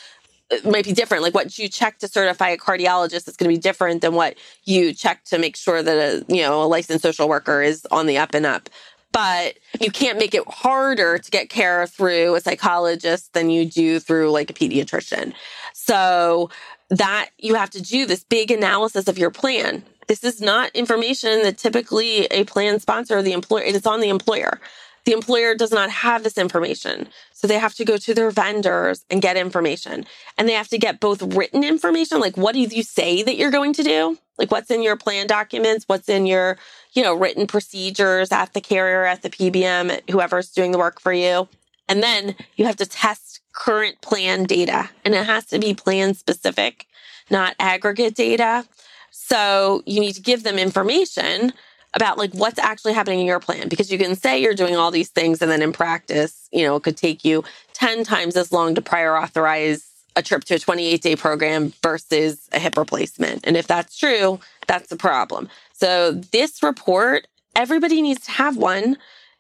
It 0.49 0.65
might 0.65 0.85
be 0.85 0.93
different. 0.93 1.25
Like 1.25 1.35
what 1.35 1.59
you 1.59 1.69
check 1.69 1.99
to 1.99 2.09
certify 2.09 2.51
a 2.51 2.57
cardiologist 2.57 3.29
is 3.29 3.37
going 3.37 3.51
to 3.51 3.57
be 3.57 3.61
different 3.61 4.01
than 4.01 4.15
what 4.15 4.37
you 4.65 4.93
check 4.93 5.25
to 5.25 5.39
make 5.39 5.57
sure 5.57 5.83
that 5.83 5.97
a 5.97 6.25
you 6.33 6.43
know 6.43 6.63
a 6.63 6.67
licensed 6.67 7.03
social 7.03 7.29
worker 7.29 7.63
is 7.63 7.87
on 7.91 8.07
the 8.07 8.19
up 8.19 8.35
and 8.35 8.47
up 8.47 8.69
but 9.13 9.55
you 9.81 9.91
can't 9.91 10.19
make 10.19 10.35
it 10.35 10.47
harder 10.47 11.19
to 11.19 11.31
get 11.31 11.49
care 11.49 11.87
through 11.87 12.35
a 12.35 12.41
psychologist 12.41 13.33
than 13.33 13.51
you 13.51 13.65
do 13.65 13.99
through 13.99 14.31
like 14.31 14.51
a 14.51 14.55
pediatrician. 14.55 15.33
So 15.73 16.51
that 16.91 17.31
you 17.39 17.55
have 17.55 17.71
to 17.71 17.83
do 17.83 18.07
this 18.07 18.25
big 18.25 18.51
analysis 18.51 19.09
of 19.09 19.19
your 19.19 19.31
plan. 19.31 19.83
This 20.07 20.23
is 20.23 20.41
not 20.41 20.71
information 20.75 21.43
that 21.43 21.59
typically 21.59 22.27
a 22.27 22.45
plan 22.45 22.79
sponsor, 22.79 23.19
or 23.19 23.23
the 23.23 23.33
employer, 23.33 23.65
it's 23.65 23.87
on 23.87 24.01
the 24.01 24.09
employer. 24.09 24.61
The 25.07 25.13
employer 25.13 25.55
does 25.55 25.71
not 25.71 25.89
have 25.89 26.25
this 26.25 26.37
information. 26.37 27.09
So 27.33 27.47
they 27.47 27.59
have 27.59 27.75
to 27.77 27.85
go 27.85 27.97
to 27.97 28.13
their 28.13 28.31
vendors 28.31 29.05
and 29.09 29.23
get 29.23 29.37
information. 29.37 30.05
And 30.37 30.49
they 30.49 30.55
have 30.55 30.69
to 30.69 30.79
get 30.79 30.99
both 31.01 31.23
written 31.23 31.63
information, 31.63 32.21
like 32.21 32.37
what 32.37 32.55
do 32.55 32.61
you 32.61 32.83
say 32.83 33.23
that 33.23 33.37
you're 33.37 33.53
going 33.53 33.73
to 33.75 33.85
do? 33.85 34.19
Like 34.37 34.51
what's 34.51 34.71
in 34.71 34.83
your 34.83 34.97
plan 34.97 35.29
documents, 35.29 35.85
what's 35.87 36.09
in 36.09 36.27
your, 36.27 36.59
you 36.93 37.03
know, 37.03 37.15
written 37.15 37.47
procedures 37.47 38.33
at 38.33 38.53
the 38.53 38.61
carrier, 38.61 39.05
at 39.05 39.23
the 39.23 39.31
PBM, 39.31 40.11
whoever's 40.11 40.51
doing 40.51 40.73
the 40.73 40.79
work 40.79 41.01
for 41.01 41.13
you. 41.13 41.49
And 41.89 42.03
then 42.03 42.35
you 42.57 42.67
have 42.67 42.77
to 42.77 42.87
test 42.87 43.41
current 43.53 44.01
plan 44.03 44.45
data 44.45 44.91
and 45.05 45.15
it 45.15 45.25
has 45.25 45.47
to 45.47 45.61
be 45.61 45.73
plan 45.73 46.15
specific, 46.15 46.87
not 47.31 47.55
aggregate 47.61 48.17
data. 48.17 48.67
So 49.13 49.83
you 49.87 50.01
need 50.01 50.15
to 50.15 50.21
give 50.21 50.43
them 50.43 50.59
information 50.59 51.53
about 51.97 52.19
like 52.19 52.33
what's 52.35 52.59
actually 52.59 52.93
happening 52.93 53.21
in 53.21 53.27
your 53.27 53.41
plan 53.41 53.69
because 53.69 53.91
you 53.91 53.99
can 53.99 54.15
say 54.15 54.41
you're 54.41 54.55
doing 54.55 54.77
all 54.77 54.91
these 54.91 55.09
things 55.09 55.43
and 55.43 55.51
then 55.51 55.63
in 55.63 55.73
practice, 55.73 56.49
you 56.53 56.63
know, 56.63 56.77
it 56.77 56.83
could 56.83 56.97
take 56.97 57.25
you 57.25 57.43
10 57.73 58.05
times 58.05 58.37
as 58.37 58.53
long 58.53 58.75
to 58.75 58.83
prior 58.83 59.17
authorize 59.17 59.89
a 60.15 60.23
trip 60.23 60.45
to 60.45 60.55
a 60.55 60.59
28 60.59 61.01
day 61.01 61.17
program 61.17 61.73
versus 61.83 62.49
a 62.53 62.59
hip 62.59 62.77
replacement. 62.77 63.47
And 63.47 63.57
if 63.57 63.67
that's 63.67 63.99
true, 63.99 64.39
that's 64.67 64.89
the 64.89 64.97
problem. 64.97 65.49
So 65.73 66.13
this 66.13 66.63
report, 66.63 67.27
everybody 67.57 68.03
needs 68.03 68.25
to 68.27 68.31
have 68.33 68.57
one 68.57 68.99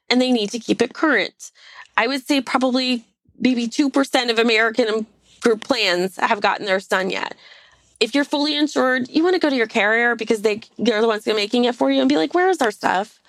and 0.09 0.21
they 0.21 0.33
need 0.33 0.51
to 0.51 0.59
keep 0.59 0.81
it 0.81 0.95
current. 0.95 1.53
I 1.97 2.07
would 2.07 2.27
say 2.27 2.41
probably 2.41 3.05
maybe 3.39 3.69
2% 3.69 4.31
of 4.31 4.39
American 4.39 5.07
group 5.41 5.63
plans 5.63 6.17
have 6.17 6.41
gotten 6.41 6.65
theirs 6.65 6.89
done 6.89 7.11
yet 7.11 7.35
if 8.01 8.15
you're 8.15 8.25
fully 8.25 8.57
insured, 8.57 9.09
you 9.09 9.23
want 9.23 9.35
to 9.35 9.41
go 9.41 9.51
to 9.51 9.57
your 9.57 9.67
carrier 9.67 10.15
because 10.15 10.43
they 10.43 10.61
they're 10.79 11.01
the 11.01 11.09
ones 11.09 11.25
who 11.25 11.33
are 11.33 11.35
making 11.35 11.65
it 11.65 11.75
for 11.75 11.91
you 11.91 12.01
and 12.01 12.09
be 12.09 12.17
like, 12.17 12.35
"Where 12.35 12.49
is 12.49 12.61
our 12.61 12.71
stuff?" 12.71 13.21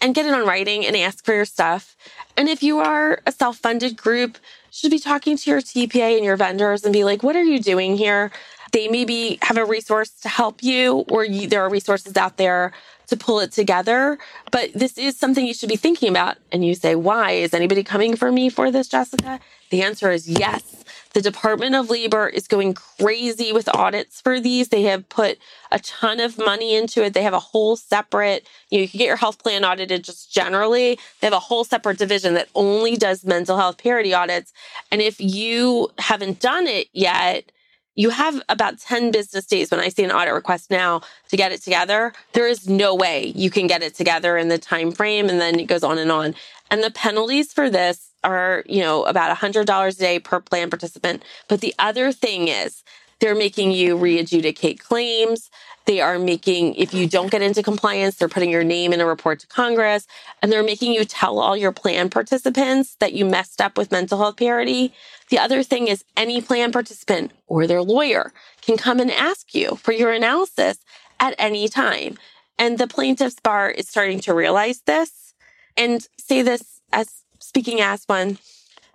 and 0.00 0.14
get 0.14 0.26
it 0.26 0.34
on 0.34 0.46
writing 0.46 0.84
and 0.84 0.96
ask 0.96 1.24
for 1.24 1.32
your 1.32 1.44
stuff. 1.44 1.96
And 2.36 2.48
if 2.48 2.62
you 2.62 2.78
are 2.80 3.20
a 3.26 3.32
self-funded 3.32 3.96
group, 3.96 4.38
should 4.70 4.90
be 4.90 4.98
talking 4.98 5.36
to 5.36 5.50
your 5.50 5.60
TPA 5.60 6.16
and 6.16 6.24
your 6.24 6.36
vendors 6.36 6.84
and 6.84 6.92
be 6.92 7.04
like, 7.04 7.22
"What 7.22 7.36
are 7.36 7.42
you 7.44 7.60
doing 7.60 7.96
here?" 7.96 8.30
They 8.72 8.88
maybe 8.88 9.38
have 9.42 9.56
a 9.56 9.64
resource 9.64 10.10
to 10.22 10.28
help 10.28 10.62
you, 10.62 11.04
or 11.08 11.24
you, 11.24 11.46
there 11.46 11.62
are 11.62 11.70
resources 11.70 12.16
out 12.16 12.38
there 12.38 12.72
to 13.06 13.16
pull 13.16 13.40
it 13.40 13.52
together. 13.52 14.18
But 14.50 14.72
this 14.74 14.98
is 14.98 15.16
something 15.16 15.46
you 15.46 15.54
should 15.54 15.68
be 15.68 15.76
thinking 15.76 16.08
about. 16.08 16.38
And 16.50 16.64
you 16.64 16.74
say, 16.74 16.94
why? 16.94 17.32
Is 17.32 17.54
anybody 17.54 17.84
coming 17.84 18.16
for 18.16 18.32
me 18.32 18.48
for 18.48 18.70
this, 18.70 18.88
Jessica? 18.88 19.40
The 19.70 19.82
answer 19.82 20.10
is 20.10 20.28
yes. 20.28 20.84
The 21.14 21.22
Department 21.22 21.76
of 21.76 21.90
Labor 21.90 22.26
is 22.26 22.48
going 22.48 22.74
crazy 22.74 23.52
with 23.52 23.68
audits 23.72 24.20
for 24.20 24.40
these. 24.40 24.68
They 24.68 24.82
have 24.82 25.08
put 25.08 25.38
a 25.70 25.78
ton 25.78 26.18
of 26.18 26.36
money 26.38 26.74
into 26.74 27.04
it. 27.04 27.14
They 27.14 27.22
have 27.22 27.32
a 27.32 27.38
whole 27.38 27.76
separate, 27.76 28.48
you 28.68 28.78
know, 28.78 28.82
you 28.82 28.88
can 28.88 28.98
get 28.98 29.06
your 29.06 29.16
health 29.16 29.38
plan 29.38 29.64
audited 29.64 30.02
just 30.02 30.32
generally. 30.32 30.98
They 31.20 31.28
have 31.28 31.32
a 31.32 31.38
whole 31.38 31.62
separate 31.62 31.98
division 31.98 32.34
that 32.34 32.48
only 32.56 32.96
does 32.96 33.24
mental 33.24 33.56
health 33.56 33.78
parity 33.78 34.12
audits. 34.12 34.52
And 34.90 35.00
if 35.00 35.20
you 35.20 35.88
haven't 35.98 36.40
done 36.40 36.66
it 36.66 36.88
yet, 36.92 37.52
you 37.94 38.10
have 38.10 38.42
about 38.48 38.80
10 38.80 39.12
business 39.12 39.46
days 39.46 39.70
when 39.70 39.78
I 39.78 39.90
see 39.90 40.02
an 40.02 40.10
audit 40.10 40.34
request 40.34 40.68
now 40.68 41.02
to 41.28 41.36
get 41.36 41.52
it 41.52 41.62
together. 41.62 42.12
There 42.32 42.48
is 42.48 42.68
no 42.68 42.92
way 42.92 43.32
you 43.36 43.50
can 43.50 43.68
get 43.68 43.84
it 43.84 43.94
together 43.94 44.36
in 44.36 44.48
the 44.48 44.58
time 44.58 44.90
frame 44.90 45.28
and 45.28 45.40
then 45.40 45.60
it 45.60 45.66
goes 45.66 45.84
on 45.84 45.98
and 45.98 46.10
on. 46.10 46.34
And 46.72 46.82
the 46.82 46.90
penalties 46.90 47.52
for 47.52 47.70
this 47.70 48.10
are, 48.24 48.64
you 48.66 48.80
know, 48.80 49.04
about 49.04 49.36
$100 49.36 49.88
a 49.88 49.92
day 49.92 50.18
per 50.18 50.40
plan 50.40 50.70
participant. 50.70 51.22
But 51.48 51.60
the 51.60 51.74
other 51.78 52.12
thing 52.12 52.48
is 52.48 52.82
they're 53.20 53.34
making 53.34 53.72
you 53.72 53.96
re-adjudicate 53.96 54.80
claims. 54.80 55.50
They 55.86 56.00
are 56.00 56.18
making, 56.18 56.74
if 56.76 56.94
you 56.94 57.06
don't 57.06 57.30
get 57.30 57.42
into 57.42 57.62
compliance, 57.62 58.16
they're 58.16 58.28
putting 58.28 58.50
your 58.50 58.64
name 58.64 58.92
in 58.92 59.00
a 59.00 59.06
report 59.06 59.40
to 59.40 59.46
Congress 59.46 60.06
and 60.40 60.50
they're 60.50 60.62
making 60.62 60.92
you 60.92 61.04
tell 61.04 61.38
all 61.38 61.56
your 61.56 61.72
plan 61.72 62.08
participants 62.08 62.96
that 63.00 63.12
you 63.12 63.24
messed 63.24 63.60
up 63.60 63.76
with 63.76 63.92
mental 63.92 64.18
health 64.18 64.38
parity. 64.38 64.92
The 65.28 65.38
other 65.38 65.62
thing 65.62 65.88
is 65.88 66.04
any 66.16 66.40
plan 66.40 66.72
participant 66.72 67.32
or 67.46 67.66
their 67.66 67.82
lawyer 67.82 68.32
can 68.62 68.76
come 68.76 68.98
and 68.98 69.10
ask 69.10 69.54
you 69.54 69.76
for 69.76 69.92
your 69.92 70.12
analysis 70.12 70.78
at 71.20 71.34
any 71.38 71.68
time. 71.68 72.18
And 72.58 72.78
the 72.78 72.86
plaintiff's 72.86 73.40
bar 73.40 73.70
is 73.70 73.88
starting 73.88 74.20
to 74.20 74.34
realize 74.34 74.80
this 74.86 75.34
and 75.76 76.06
say 76.18 76.42
this 76.42 76.80
as 76.92 77.23
speaking 77.44 77.80
as 77.80 78.04
one. 78.06 78.38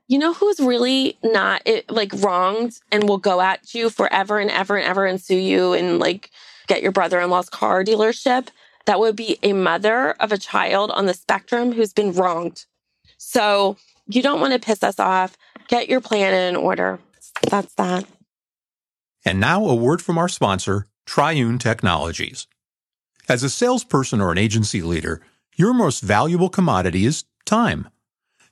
You 0.07 0.17
know 0.17 0.33
who's 0.33 0.59
really 0.59 1.17
not 1.23 1.67
like 1.87 2.11
wronged 2.13 2.79
and 2.91 3.07
will 3.07 3.19
go 3.19 3.41
at 3.41 3.75
you 3.75 3.89
forever 3.91 4.39
and 4.39 4.49
ever 4.49 4.75
and 4.75 4.87
ever 4.87 5.05
and 5.05 5.21
sue 5.21 5.37
you 5.37 5.73
and 5.73 5.99
like 5.99 6.31
get 6.67 6.81
your 6.81 6.91
brother 6.91 7.19
in 7.19 7.29
law's 7.29 7.49
car 7.49 7.83
dealership, 7.83 8.47
that 8.85 8.99
would 8.99 9.15
be 9.15 9.37
a 9.43 9.53
mother 9.53 10.11
of 10.19 10.31
a 10.31 10.37
child 10.37 10.89
on 10.91 11.05
the 11.05 11.13
spectrum 11.13 11.73
who's 11.73 11.93
been 11.93 12.11
wronged. 12.11 12.65
So 13.17 13.77
you 14.07 14.23
don't 14.23 14.41
want 14.41 14.53
to 14.53 14.59
piss 14.59 14.81
us 14.83 14.99
off. 14.99 15.37
Get 15.67 15.89
your 15.89 16.01
plan 16.01 16.33
in 16.33 16.55
order. 16.55 16.99
That's 17.49 17.73
that. 17.75 18.05
And 19.23 19.39
now 19.39 19.65
a 19.65 19.75
word 19.75 20.01
from 20.01 20.17
our 20.17 20.29
sponsor, 20.29 20.87
Triune 21.05 21.59
Technologies. 21.59 22.47
As 23.27 23.43
a 23.43 23.49
salesperson 23.49 24.21
or 24.21 24.31
an 24.31 24.39
agency 24.39 24.81
leader, 24.81 25.21
your 25.55 25.73
most 25.73 26.01
valuable 26.01 26.49
commodity 26.49 27.05
is 27.05 27.25
time. 27.45 27.89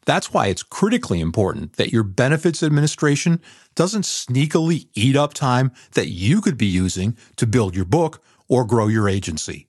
That's 0.07 0.33
why 0.33 0.47
it's 0.47 0.63
critically 0.63 1.19
important 1.19 1.73
that 1.73 1.91
your 1.91 2.03
benefits 2.03 2.63
administration 2.63 3.41
doesn't 3.75 4.03
sneakily 4.03 4.87
eat 4.93 5.17
up 5.17 5.33
time 5.33 5.73
that 5.95 6.07
you 6.07 6.39
could 6.39 6.57
be 6.57 6.65
using 6.65 7.17
to 7.35 7.45
build 7.45 7.75
your 7.75 7.83
book 7.83 8.23
or 8.47 8.63
grow 8.63 8.87
your 8.87 9.09
agency. 9.09 9.67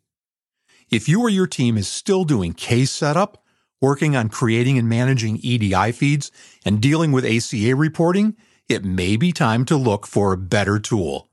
If 0.90 1.08
you 1.08 1.20
or 1.22 1.28
your 1.28 1.48
team 1.48 1.76
is 1.76 1.88
still 1.88 2.22
doing 2.22 2.52
case 2.52 2.92
setup, 2.92 3.42
working 3.80 4.14
on 4.14 4.28
creating 4.28 4.78
and 4.78 4.88
managing 4.88 5.38
EDI 5.38 5.90
feeds, 5.90 6.30
and 6.64 6.80
dealing 6.80 7.10
with 7.10 7.26
ACA 7.26 7.74
reporting, 7.74 8.36
it 8.68 8.84
may 8.84 9.16
be 9.16 9.32
time 9.32 9.64
to 9.64 9.76
look 9.76 10.06
for 10.06 10.32
a 10.32 10.38
better 10.38 10.78
tool. 10.78 11.28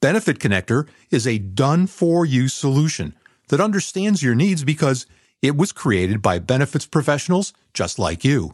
Benefit 0.00 0.38
Connector 0.38 0.88
is 1.10 1.26
a 1.26 1.36
done 1.36 1.86
for 1.86 2.24
you 2.24 2.48
solution 2.48 3.14
that 3.48 3.60
understands 3.60 4.22
your 4.22 4.34
needs 4.34 4.64
because 4.64 5.04
it 5.42 5.56
was 5.56 5.72
created 5.72 6.22
by 6.22 6.38
benefits 6.38 6.86
professionals 6.86 7.52
just 7.72 7.98
like 7.98 8.24
you. 8.24 8.52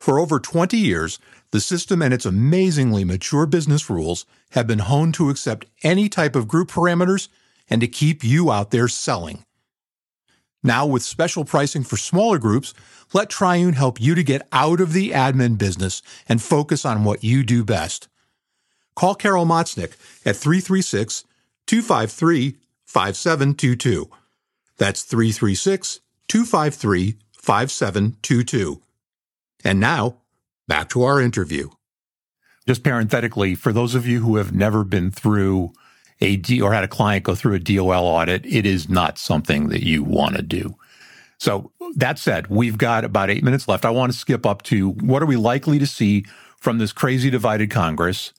For 0.00 0.18
over 0.18 0.40
20 0.40 0.76
years, 0.78 1.18
the 1.50 1.60
system 1.60 2.00
and 2.00 2.14
its 2.14 2.24
amazingly 2.24 3.04
mature 3.04 3.46
business 3.46 3.90
rules 3.90 4.24
have 4.52 4.66
been 4.66 4.78
honed 4.78 5.14
to 5.14 5.28
accept 5.28 5.66
any 5.82 6.08
type 6.08 6.34
of 6.34 6.48
group 6.48 6.70
parameters 6.70 7.28
and 7.68 7.80
to 7.82 7.86
keep 7.86 8.24
you 8.24 8.50
out 8.50 8.70
there 8.70 8.88
selling. 8.88 9.44
Now, 10.62 10.86
with 10.86 11.02
special 11.02 11.44
pricing 11.44 11.84
for 11.84 11.96
smaller 11.96 12.38
groups, 12.38 12.74
let 13.12 13.30
Triune 13.30 13.74
help 13.74 14.00
you 14.00 14.14
to 14.14 14.22
get 14.22 14.46
out 14.52 14.80
of 14.80 14.92
the 14.92 15.10
admin 15.10 15.58
business 15.58 16.02
and 16.28 16.42
focus 16.42 16.84
on 16.84 17.04
what 17.04 17.24
you 17.24 17.42
do 17.42 17.64
best. 17.64 18.08
Call 18.94 19.14
Carol 19.14 19.46
Motznick 19.46 19.92
at 20.26 20.36
336 20.36 21.24
253 21.66 22.56
5722 22.84 24.10
that's 24.80 25.02
336 25.02 26.00
253 26.28 27.18
5722. 27.34 28.82
And 29.62 29.78
now, 29.78 30.16
back 30.66 30.88
to 30.88 31.02
our 31.02 31.20
interview. 31.20 31.68
Just 32.66 32.82
parenthetically, 32.82 33.54
for 33.54 33.72
those 33.72 33.94
of 33.94 34.06
you 34.06 34.20
who 34.20 34.36
have 34.36 34.54
never 34.54 34.82
been 34.82 35.10
through 35.10 35.72
a 36.22 36.36
D 36.36 36.62
or 36.62 36.72
had 36.72 36.84
a 36.84 36.88
client 36.88 37.24
go 37.24 37.34
through 37.34 37.54
a 37.54 37.58
DOL 37.58 37.90
audit, 37.90 38.46
it 38.46 38.64
is 38.64 38.88
not 38.88 39.18
something 39.18 39.68
that 39.68 39.84
you 39.84 40.02
want 40.02 40.36
to 40.36 40.42
do. 40.42 40.74
So 41.36 41.72
that 41.96 42.18
said, 42.18 42.46
we've 42.46 42.78
got 42.78 43.04
about 43.04 43.28
eight 43.28 43.44
minutes 43.44 43.68
left. 43.68 43.84
I 43.84 43.90
want 43.90 44.12
to 44.12 44.18
skip 44.18 44.46
up 44.46 44.62
to 44.64 44.92
what 44.92 45.22
are 45.22 45.26
we 45.26 45.36
likely 45.36 45.78
to 45.78 45.86
see 45.86 46.24
from 46.58 46.78
this 46.78 46.92
crazy 46.92 47.28
divided 47.28 47.70
Congress? 47.70 48.32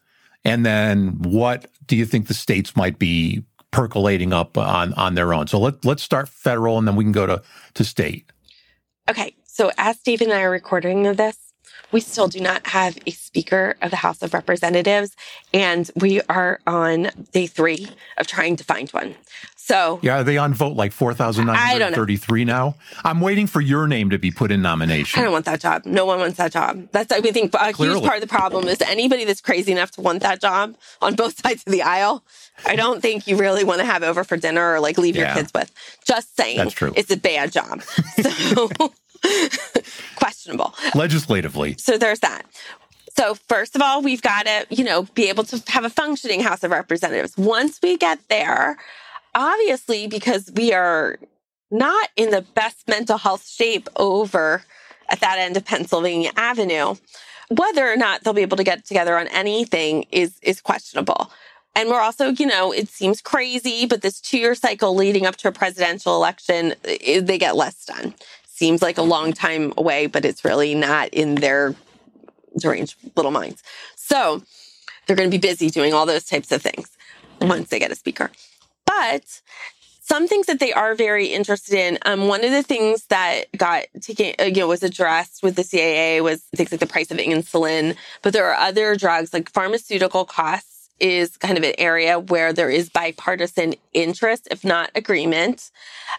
And 0.44 0.66
then 0.66 1.20
what 1.22 1.68
do 1.86 1.96
you 1.96 2.06
think 2.06 2.28
the 2.28 2.34
states 2.34 2.76
might 2.76 2.98
be 2.98 3.44
percolating 3.72 4.34
up 4.34 4.58
on 4.58 4.94
on 4.94 5.16
their 5.16 5.34
own. 5.34 5.48
So 5.48 5.60
let 5.60 5.84
let's 5.84 6.04
start 6.04 6.30
federal, 6.30 6.78
and 6.78 6.88
then 6.88 6.96
we 6.96 7.04
can 7.04 7.12
go 7.14 7.26
to 7.26 7.42
to 7.74 7.84
state. 7.84 8.32
Okay, 9.10 9.34
so 9.44 9.72
as 9.78 10.00
Steve 10.00 10.22
and 10.22 10.32
I 10.32 10.42
are 10.42 10.52
recording 10.52 11.08
of 11.08 11.18
this, 11.18 11.51
we 11.92 12.00
still 12.00 12.28
do 12.28 12.40
not 12.40 12.68
have 12.68 12.98
a 13.06 13.12
Speaker 13.12 13.76
of 13.82 13.92
the 13.92 13.98
House 13.98 14.22
of 14.22 14.34
Representatives, 14.34 15.16
and 15.54 15.90
we 15.96 16.22
are 16.24 16.60
on 16.68 17.10
day 17.32 17.48
three 17.48 17.88
of 18.18 18.28
trying 18.28 18.56
to 18.58 18.64
find 18.64 18.90
one. 18.92 19.16
So 19.56 20.00
yeah, 20.02 20.20
are 20.20 20.24
they 20.24 20.38
on 20.38 20.54
vote 20.54 20.76
like 20.76 20.92
four 20.92 21.14
thousand 21.14 21.46
nine 21.46 21.56
hundred 21.56 21.94
thirty-three 21.94 22.46
now? 22.46 22.76
I'm 23.06 23.22
waiting 23.22 23.48
for 23.48 23.62
your 23.62 23.88
name 23.88 24.10
to 24.10 24.18
be 24.18 24.32
put 24.32 24.52
in 24.52 24.62
nomination. 24.62 25.20
I 25.20 25.24
don't 25.24 25.32
want 25.32 25.46
that 25.46 25.62
job. 25.62 25.86
No 25.86 26.06
one 26.06 26.20
wants 26.20 26.38
that 26.38 26.52
job. 26.52 26.88
That's 26.92 27.12
I 27.12 27.22
think 27.22 27.54
a 27.54 27.72
Clearly. 27.72 28.00
huge 28.00 28.06
part 28.06 28.22
of 28.22 28.22
the 28.22 28.28
problem 28.28 28.68
is 28.68 28.82
anybody 28.82 29.24
that's 29.24 29.40
crazy 29.40 29.72
enough 29.72 29.92
to 29.92 30.02
want 30.02 30.24
that 30.24 30.42
job 30.42 30.76
on 31.02 31.16
both 31.16 31.40
sides 31.42 31.64
of 31.66 31.72
the 31.72 31.84
aisle. 31.84 32.24
I 32.66 32.76
don't 32.76 33.02
think 33.02 33.28
you 33.28 33.38
really 33.38 33.64
want 33.64 33.80
to 33.80 33.86
have 33.86 34.04
over 34.04 34.24
for 34.24 34.36
dinner 34.36 34.74
or 34.74 34.80
like 34.80 34.98
leave 34.98 35.16
yeah. 35.16 35.28
your 35.28 35.36
kids 35.36 35.52
with. 35.54 35.72
Just 36.06 36.36
saying, 36.36 36.58
that's 36.58 36.74
true. 36.74 36.94
It's 36.96 37.12
a 37.12 37.18
bad 37.18 37.52
job. 37.52 37.82
So 38.52 38.70
questionable 40.16 40.74
legislatively. 40.96 41.76
So 41.78 41.98
there's 41.98 42.20
that. 42.20 42.44
So 43.18 43.36
first 43.36 43.76
of 43.76 43.82
all, 43.82 44.02
we've 44.02 44.22
got 44.22 44.46
to, 44.46 44.66
you 44.70 44.84
know, 44.84 45.04
be 45.14 45.30
able 45.30 45.44
to 45.46 45.62
have 45.68 45.84
a 45.84 45.90
functioning 45.90 46.40
House 46.42 46.64
of 46.64 46.72
Representatives. 46.72 47.38
Once 47.38 47.80
we 47.84 47.98
get 47.98 48.20
there, 48.30 48.78
obviously, 49.36 50.08
because 50.08 50.50
we 50.56 50.74
are 50.74 51.20
not 51.70 52.10
in 52.16 52.32
the 52.32 52.42
best 52.42 52.88
mental 52.88 53.18
health 53.18 53.48
shape 53.48 53.88
over 53.96 54.64
at 55.10 55.20
that 55.22 55.40
end 55.40 55.58
of 55.58 55.66
Pennsylvania 55.66 56.32
Avenue. 56.36 56.96
Whether 57.50 57.92
or 57.92 57.98
not 57.98 58.24
they'll 58.24 58.34
be 58.34 58.42
able 58.42 58.58
to 58.58 58.64
get 58.64 58.86
together 58.86 59.18
on 59.18 59.28
anything 59.28 60.06
is 60.12 60.38
is 60.42 60.62
questionable. 60.62 61.32
And 61.76 61.90
we're 61.90 62.02
also, 62.02 62.30
you 62.30 62.46
know, 62.46 62.74
it 62.74 62.90
seems 62.90 63.22
crazy, 63.22 63.86
but 63.86 64.02
this 64.02 64.20
two 64.20 64.38
year 64.38 64.56
cycle 64.56 64.94
leading 64.94 65.26
up 65.26 65.38
to 65.38 65.48
a 65.48 65.52
presidential 65.52 66.16
election, 66.16 66.76
they 66.84 67.38
get 67.38 67.56
less 67.56 67.86
done. 67.86 68.14
Seems 68.62 68.84
like 68.84 69.00
a 69.00 69.02
long 69.02 69.34
time 69.34 69.74
away, 69.76 70.06
but 70.06 70.24
it's 70.24 70.46
really 70.46 70.76
not 70.76 71.10
in 71.10 71.34
their 71.34 71.74
deranged 72.60 72.96
little 73.16 73.32
minds. 73.32 73.64
So 73.96 74.44
they're 75.08 75.16
going 75.16 75.32
to 75.32 75.36
be 75.36 75.42
busy 75.42 75.72
doing 75.72 75.96
all 75.96 76.06
those 76.06 76.26
types 76.26 76.52
of 76.52 76.62
things 76.62 76.88
once 77.42 77.70
they 77.70 77.80
get 77.80 77.90
a 77.90 77.96
speaker. 77.96 78.30
But 78.86 79.42
some 80.02 80.28
things 80.28 80.46
that 80.46 80.60
they 80.60 80.72
are 80.74 80.94
very 80.94 81.26
interested 81.26 81.74
in. 81.74 81.98
Um, 82.06 82.28
one 82.28 82.46
of 82.46 82.52
the 82.52 82.62
things 82.62 83.08
that 83.08 83.46
got 83.58 83.86
taken, 84.00 84.36
uh, 84.40 84.44
you 84.44 84.58
know, 84.58 84.68
was 84.68 84.84
addressed 84.84 85.42
with 85.42 85.56
the 85.56 85.64
CAA 85.64 86.22
was 86.22 86.44
things 86.56 86.72
like 86.72 86.82
the 86.82 86.86
price 86.86 87.10
of 87.10 87.18
insulin, 87.18 87.96
but 88.22 88.32
there 88.32 88.46
are 88.46 88.60
other 88.60 88.96
drugs 88.96 89.34
like 89.34 89.50
pharmaceutical 89.50 90.24
costs 90.24 90.81
is 91.02 91.36
kind 91.38 91.58
of 91.58 91.64
an 91.64 91.74
area 91.78 92.20
where 92.20 92.54
there 92.54 92.70
is 92.70 92.90
bipartisan 92.90 93.74
interest, 93.94 94.48
if 94.52 94.64
not 94.64 94.92
agreement. 94.96 95.72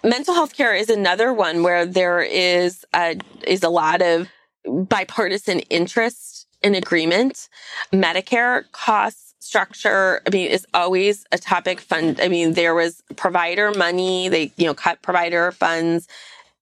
Mental 0.03 0.35
health 0.35 0.55
care 0.57 0.75
is 0.75 0.91
another 0.91 1.33
one 1.33 1.63
where 1.63 1.87
there 1.87 2.21
is 2.21 2.85
a, 2.95 3.17
is 3.47 3.63
a 3.63 3.69
lot 3.69 4.03
of 4.03 4.29
bipartisan 4.67 5.61
interest 5.61 6.47
and 6.63 6.75
agreement. 6.77 7.49
Medicare 7.93 8.65
costs 8.73 9.35
structure, 9.39 10.23
I 10.27 10.31
mean, 10.31 10.49
is 10.51 10.67
always 10.73 11.25
a 11.33 11.39
topic 11.39 11.81
fund. 11.81 12.21
I 12.21 12.29
mean, 12.29 12.55
there 12.55 12.75
was 12.75 13.03
provider 13.17 13.73
money. 13.73 14.29
They, 14.29 14.53
you 14.57 14.67
know, 14.67 14.75
cut 14.75 15.03
provider 15.03 15.53
funds. 15.53 16.09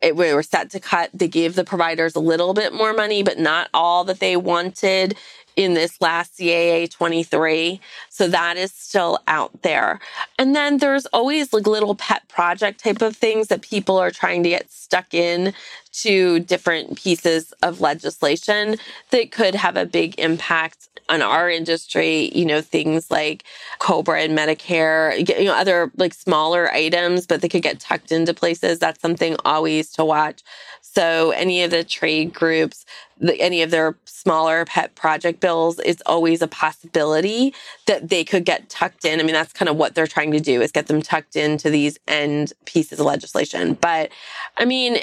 It, 0.00 0.16
we 0.16 0.32
were 0.32 0.42
set 0.42 0.70
to 0.70 0.80
cut. 0.80 1.10
They 1.12 1.28
gave 1.28 1.54
the 1.54 1.64
providers 1.64 2.16
a 2.16 2.20
little 2.20 2.54
bit 2.54 2.72
more 2.72 2.92
money, 2.92 3.22
but 3.22 3.38
not 3.38 3.68
all 3.74 4.04
that 4.04 4.18
they 4.18 4.36
wanted 4.36 5.16
in 5.56 5.74
this 5.74 6.00
last 6.00 6.38
CAA 6.38 6.90
23. 6.90 7.80
So 8.08 8.28
that 8.28 8.56
is 8.56 8.72
still 8.72 9.18
out 9.26 9.62
there. 9.62 10.00
And 10.38 10.54
then 10.54 10.78
there's 10.78 11.06
always 11.06 11.52
like 11.52 11.66
little 11.66 11.94
pet 11.94 12.28
project 12.28 12.82
type 12.82 13.02
of 13.02 13.16
things 13.16 13.48
that 13.48 13.62
people 13.62 13.98
are 13.98 14.10
trying 14.10 14.42
to 14.42 14.48
get 14.48 14.70
stuck 14.70 15.12
in 15.14 15.52
to 15.92 16.40
different 16.40 16.96
pieces 16.96 17.52
of 17.62 17.80
legislation 17.80 18.76
that 19.10 19.32
could 19.32 19.54
have 19.54 19.76
a 19.76 19.86
big 19.86 20.18
impact 20.18 20.88
on 21.10 21.22
our 21.22 21.50
industry, 21.50 22.30
you 22.32 22.44
know, 22.44 22.60
things 22.60 23.10
like 23.10 23.42
Cobra 23.80 24.22
and 24.22 24.38
Medicare, 24.38 25.28
you 25.38 25.44
know, 25.44 25.54
other 25.54 25.90
like 25.96 26.14
smaller 26.14 26.70
items, 26.72 27.26
but 27.26 27.40
they 27.40 27.48
could 27.48 27.62
get 27.62 27.80
tucked 27.80 28.12
into 28.12 28.32
places. 28.32 28.78
That's 28.78 29.00
something 29.00 29.36
always 29.44 29.90
to 29.92 30.04
watch. 30.04 30.42
So 30.82 31.30
any 31.32 31.62
of 31.62 31.70
the 31.70 31.84
trade 31.84 32.32
groups, 32.32 32.86
the, 33.20 33.40
any 33.40 33.62
of 33.62 33.70
their 33.70 33.96
smaller 34.06 34.64
pet 34.64 34.94
project 34.94 35.40
bills, 35.40 35.78
it's 35.84 36.02
always 36.06 36.42
a 36.42 36.48
possibility 36.48 37.54
that 37.86 38.08
they 38.08 38.24
could 38.24 38.44
get 38.44 38.68
tucked 38.68 39.04
in. 39.04 39.20
I 39.20 39.22
mean, 39.22 39.34
that's 39.34 39.52
kind 39.52 39.68
of 39.68 39.76
what 39.76 39.94
they're 39.94 40.06
trying 40.06 40.32
to 40.32 40.40
do 40.40 40.60
is 40.60 40.72
get 40.72 40.86
them 40.86 41.02
tucked 41.02 41.36
into 41.36 41.70
these 41.70 41.98
end 42.08 42.52
pieces 42.64 42.98
of 42.98 43.06
legislation. 43.06 43.74
But 43.74 44.10
I 44.56 44.64
mean, 44.64 44.98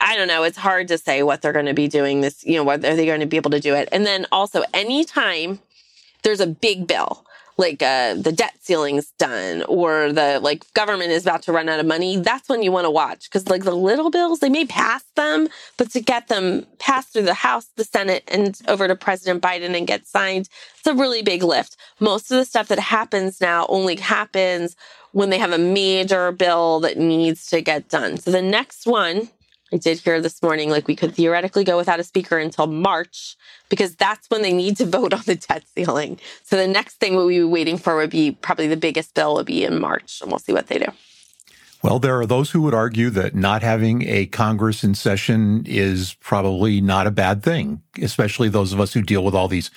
I 0.00 0.16
don't 0.16 0.28
know. 0.28 0.44
It's 0.44 0.56
hard 0.56 0.88
to 0.88 0.98
say 0.98 1.22
what 1.22 1.42
they're 1.42 1.52
going 1.52 1.66
to 1.66 1.74
be 1.74 1.88
doing 1.88 2.20
this, 2.20 2.44
you 2.44 2.54
know, 2.54 2.64
whether 2.64 2.94
they're 2.94 3.04
going 3.04 3.20
to 3.20 3.26
be 3.26 3.36
able 3.36 3.50
to 3.50 3.60
do 3.60 3.74
it. 3.74 3.88
And 3.92 4.06
then 4.06 4.26
also 4.30 4.62
anytime 4.72 5.58
there's 6.22 6.40
a 6.40 6.46
big 6.46 6.86
bill, 6.86 7.25
like 7.58 7.82
uh, 7.82 8.14
the 8.14 8.32
debt 8.32 8.54
ceiling's 8.60 9.10
done 9.18 9.62
or 9.64 10.12
the 10.12 10.40
like 10.40 10.72
government 10.74 11.10
is 11.10 11.24
about 11.24 11.42
to 11.42 11.52
run 11.52 11.68
out 11.68 11.80
of 11.80 11.86
money, 11.86 12.16
that's 12.16 12.48
when 12.48 12.62
you 12.62 12.70
want 12.70 12.84
to 12.84 12.90
watch 12.90 13.28
because 13.28 13.48
like 13.48 13.64
the 13.64 13.74
little 13.74 14.10
bills, 14.10 14.40
they 14.40 14.48
may 14.48 14.66
pass 14.66 15.04
them, 15.14 15.48
but 15.76 15.90
to 15.90 16.00
get 16.00 16.28
them 16.28 16.66
passed 16.78 17.12
through 17.12 17.22
the 17.22 17.34
House, 17.34 17.66
the 17.76 17.84
Senate, 17.84 18.24
and 18.28 18.60
over 18.68 18.86
to 18.86 18.94
President 18.94 19.42
Biden 19.42 19.76
and 19.76 19.86
get 19.86 20.06
signed, 20.06 20.48
it's 20.76 20.86
a 20.86 20.94
really 20.94 21.22
big 21.22 21.42
lift. 21.42 21.76
Most 22.00 22.30
of 22.30 22.36
the 22.36 22.44
stuff 22.44 22.68
that 22.68 22.78
happens 22.78 23.40
now 23.40 23.66
only 23.68 23.96
happens 23.96 24.76
when 25.12 25.30
they 25.30 25.38
have 25.38 25.52
a 25.52 25.58
major 25.58 26.30
bill 26.32 26.80
that 26.80 26.98
needs 26.98 27.46
to 27.46 27.62
get 27.62 27.88
done. 27.88 28.18
So 28.18 28.30
the 28.30 28.42
next 28.42 28.86
one 28.86 29.30
I 29.72 29.78
did 29.78 29.98
hear 29.98 30.20
this 30.20 30.42
morning, 30.42 30.70
like 30.70 30.86
we 30.86 30.94
could 30.94 31.14
theoretically 31.14 31.64
go 31.64 31.76
without 31.76 31.98
a 31.98 32.04
speaker 32.04 32.38
until 32.38 32.66
March 32.66 33.36
because 33.68 33.96
that's 33.96 34.30
when 34.30 34.42
they 34.42 34.52
need 34.52 34.76
to 34.76 34.86
vote 34.86 35.12
on 35.12 35.22
the 35.26 35.34
debt 35.34 35.64
ceiling. 35.74 36.18
So 36.44 36.56
the 36.56 36.68
next 36.68 36.94
thing 36.94 37.16
we'll 37.16 37.28
be 37.28 37.42
waiting 37.42 37.78
for 37.78 37.96
would 37.96 38.10
be 38.10 38.32
probably 38.32 38.68
the 38.68 38.76
biggest 38.76 39.14
bill 39.14 39.34
would 39.34 39.46
be 39.46 39.64
in 39.64 39.80
March, 39.80 40.20
and 40.20 40.30
we'll 40.30 40.38
see 40.38 40.52
what 40.52 40.68
they 40.68 40.78
do. 40.78 40.86
Well, 41.82 41.98
there 41.98 42.18
are 42.18 42.26
those 42.26 42.50
who 42.50 42.62
would 42.62 42.74
argue 42.74 43.10
that 43.10 43.34
not 43.34 43.62
having 43.62 44.02
a 44.08 44.26
Congress 44.26 44.82
in 44.82 44.94
session 44.94 45.62
is 45.66 46.14
probably 46.20 46.80
not 46.80 47.06
a 47.06 47.12
bad 47.12 47.42
thing, 47.42 47.82
especially 48.00 48.48
those 48.48 48.72
of 48.72 48.80
us 48.80 48.92
who 48.92 49.02
deal 49.02 49.24
with 49.24 49.34
all 49.34 49.46
these 49.46 49.70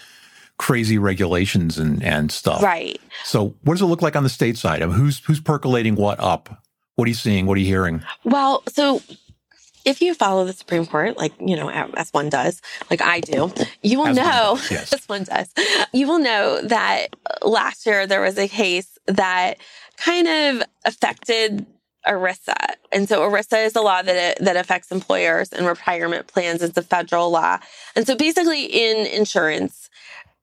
crazy 0.58 0.98
regulations 0.98 1.78
and, 1.78 2.04
and 2.04 2.32
stuff. 2.32 2.64
Right. 2.64 3.00
So 3.24 3.56
what 3.64 3.76
does 3.76 3.82
it 3.82 3.86
look 3.86 4.02
like 4.02 4.16
on 4.16 4.24
the 4.24 4.30
state 4.30 4.58
side? 4.58 4.82
I 4.82 4.88
mean, 4.88 4.96
who's 4.96 5.20
who's 5.26 5.40
percolating 5.40 5.96
what 5.96 6.20
up? 6.20 6.64
What 6.96 7.06
are 7.06 7.10
you 7.10 7.16
seeing? 7.16 7.46
What 7.46 7.58
are 7.58 7.62
you 7.62 7.68
hearing? 7.68 8.04
Well, 8.24 8.64
so 8.68 9.02
if 9.90 10.02
you 10.02 10.14
follow 10.14 10.46
the 10.46 10.54
Supreme 10.54 10.86
Court, 10.86 11.18
like, 11.18 11.34
you 11.40 11.56
know, 11.56 11.70
as 11.70 12.12
one 12.12 12.30
does, 12.30 12.62
like 12.92 13.02
I 13.02 13.22
do, 13.22 13.52
you 13.82 13.98
will 13.98 14.10
as 14.10 14.16
know, 14.16 14.52
one 14.54 14.62
yes. 14.70 14.94
as 14.94 15.10
one 15.10 15.24
does, 15.24 15.50
you 15.92 16.08
will 16.08 16.20
know 16.20 16.62
that 16.62 17.08
uh, 17.26 17.48
last 17.48 17.88
year 17.88 18.06
there 18.06 18.22
was 18.22 18.38
a 18.38 18.48
case 18.48 19.00
that 19.08 19.56
kind 19.98 20.28
of 20.28 20.64
affected 20.86 21.66
ERISA. 22.08 22.76
And 22.92 23.10
so 23.10 23.22
ERISA 23.22 23.66
is 23.66 23.76
a 23.76 23.82
law 23.82 24.04
that, 24.04 24.38
that 24.40 24.56
affects 24.56 24.92
employers 24.92 25.52
and 25.52 25.66
retirement 25.66 26.28
plans. 26.28 26.62
It's 26.62 26.78
a 26.78 26.84
federal 26.84 27.32
law. 27.32 27.58
And 27.96 28.06
so 28.06 28.16
basically 28.16 28.66
in 28.66 29.08
insurance, 29.08 29.90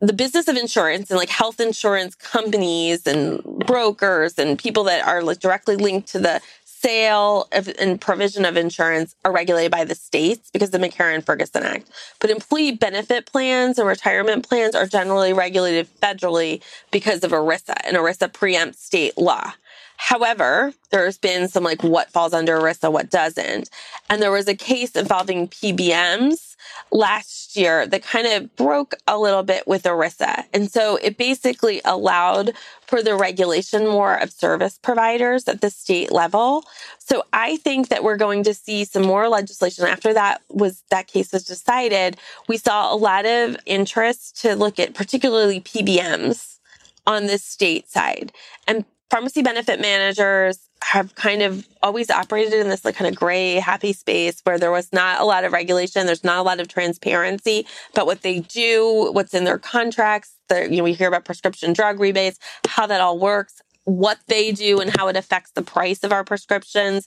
the 0.00 0.12
business 0.12 0.48
of 0.48 0.56
insurance 0.56 1.10
and 1.10 1.18
like 1.18 1.30
health 1.30 1.60
insurance 1.60 2.16
companies 2.16 3.06
and 3.06 3.42
brokers 3.44 4.38
and 4.38 4.58
people 4.58 4.84
that 4.84 5.06
are 5.06 5.22
like 5.22 5.38
directly 5.38 5.76
linked 5.76 6.08
to 6.08 6.18
the 6.18 6.40
sale 6.78 7.48
of, 7.52 7.68
and 7.78 8.00
provision 8.00 8.44
of 8.44 8.56
insurance 8.56 9.14
are 9.24 9.32
regulated 9.32 9.72
by 9.72 9.84
the 9.84 9.94
states 9.94 10.50
because 10.52 10.72
of 10.74 10.80
the 10.80 10.88
McCarran-Ferguson 10.88 11.62
Act. 11.62 11.90
But 12.20 12.30
employee 12.30 12.72
benefit 12.72 13.26
plans 13.26 13.78
and 13.78 13.88
retirement 13.88 14.48
plans 14.48 14.74
are 14.74 14.86
generally 14.86 15.32
regulated 15.32 15.88
federally 16.00 16.62
because 16.90 17.24
of 17.24 17.32
ERISA, 17.32 17.74
and 17.84 17.96
ERISA 17.96 18.32
preempts 18.32 18.76
state 18.76 19.16
law. 19.16 19.52
However, 19.96 20.72
there's 20.90 21.18
been 21.18 21.48
some 21.48 21.64
like 21.64 21.82
what 21.82 22.10
falls 22.10 22.32
under 22.32 22.58
ERISA, 22.58 22.92
what 22.92 23.10
doesn't. 23.10 23.70
And 24.08 24.22
there 24.22 24.30
was 24.30 24.48
a 24.48 24.54
case 24.54 24.92
involving 24.92 25.48
PBMs 25.48 26.56
last 26.90 27.56
year 27.56 27.86
that 27.86 28.02
kind 28.02 28.26
of 28.26 28.54
broke 28.56 28.94
a 29.06 29.18
little 29.18 29.42
bit 29.42 29.66
with 29.66 29.84
ERISA. 29.84 30.44
And 30.52 30.70
so 30.70 30.96
it 30.96 31.16
basically 31.16 31.80
allowed 31.84 32.52
for 32.86 33.02
the 33.02 33.16
regulation 33.16 33.86
more 33.86 34.14
of 34.14 34.30
service 34.30 34.78
providers 34.80 35.48
at 35.48 35.60
the 35.60 35.70
state 35.70 36.12
level. 36.12 36.64
So 36.98 37.24
I 37.32 37.56
think 37.56 37.88
that 37.88 38.04
we're 38.04 38.16
going 38.16 38.44
to 38.44 38.54
see 38.54 38.84
some 38.84 39.02
more 39.02 39.28
legislation 39.28 39.86
after 39.86 40.14
that 40.14 40.42
was 40.48 40.82
that 40.90 41.08
case 41.08 41.32
was 41.32 41.44
decided. 41.44 42.16
We 42.48 42.58
saw 42.58 42.92
a 42.92 42.96
lot 42.96 43.26
of 43.26 43.56
interest 43.66 44.40
to 44.42 44.54
look 44.54 44.78
at 44.78 44.94
particularly 44.94 45.60
PBMs 45.60 46.58
on 47.06 47.26
the 47.26 47.38
state 47.38 47.88
side. 47.88 48.32
And 48.66 48.84
pharmacy 49.10 49.42
benefit 49.42 49.80
managers 49.80 50.58
have 50.82 51.14
kind 51.14 51.42
of 51.42 51.66
always 51.82 52.10
operated 52.10 52.54
in 52.54 52.68
this 52.68 52.84
like 52.84 52.94
kind 52.94 53.08
of 53.08 53.16
gray, 53.16 53.54
happy 53.54 53.92
space 53.92 54.40
where 54.44 54.58
there 54.58 54.70
was 54.70 54.92
not 54.92 55.20
a 55.20 55.24
lot 55.24 55.44
of 55.44 55.52
regulation. 55.52 56.06
There's 56.06 56.24
not 56.24 56.38
a 56.38 56.42
lot 56.42 56.60
of 56.60 56.68
transparency 56.68 57.66
about 57.92 58.06
what 58.06 58.22
they 58.22 58.40
do, 58.40 59.10
what's 59.12 59.34
in 59.34 59.44
their 59.44 59.58
contracts. 59.58 60.34
The, 60.48 60.68
you 60.70 60.76
know, 60.78 60.84
we 60.84 60.92
hear 60.92 61.08
about 61.08 61.24
prescription 61.24 61.72
drug 61.72 61.98
rebates, 61.98 62.38
how 62.68 62.86
that 62.86 63.00
all 63.00 63.18
works, 63.18 63.60
what 63.84 64.18
they 64.26 64.52
do 64.52 64.80
and 64.80 64.96
how 64.96 65.08
it 65.08 65.16
affects 65.16 65.52
the 65.52 65.62
price 65.62 66.04
of 66.04 66.12
our 66.12 66.24
prescriptions. 66.24 67.06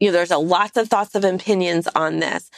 You 0.00 0.08
know, 0.08 0.12
there's 0.12 0.30
a 0.30 0.38
lots 0.38 0.76
of 0.76 0.88
thoughts 0.88 1.14
of 1.14 1.24
opinions 1.24 1.86
on 1.94 2.18
this. 2.18 2.50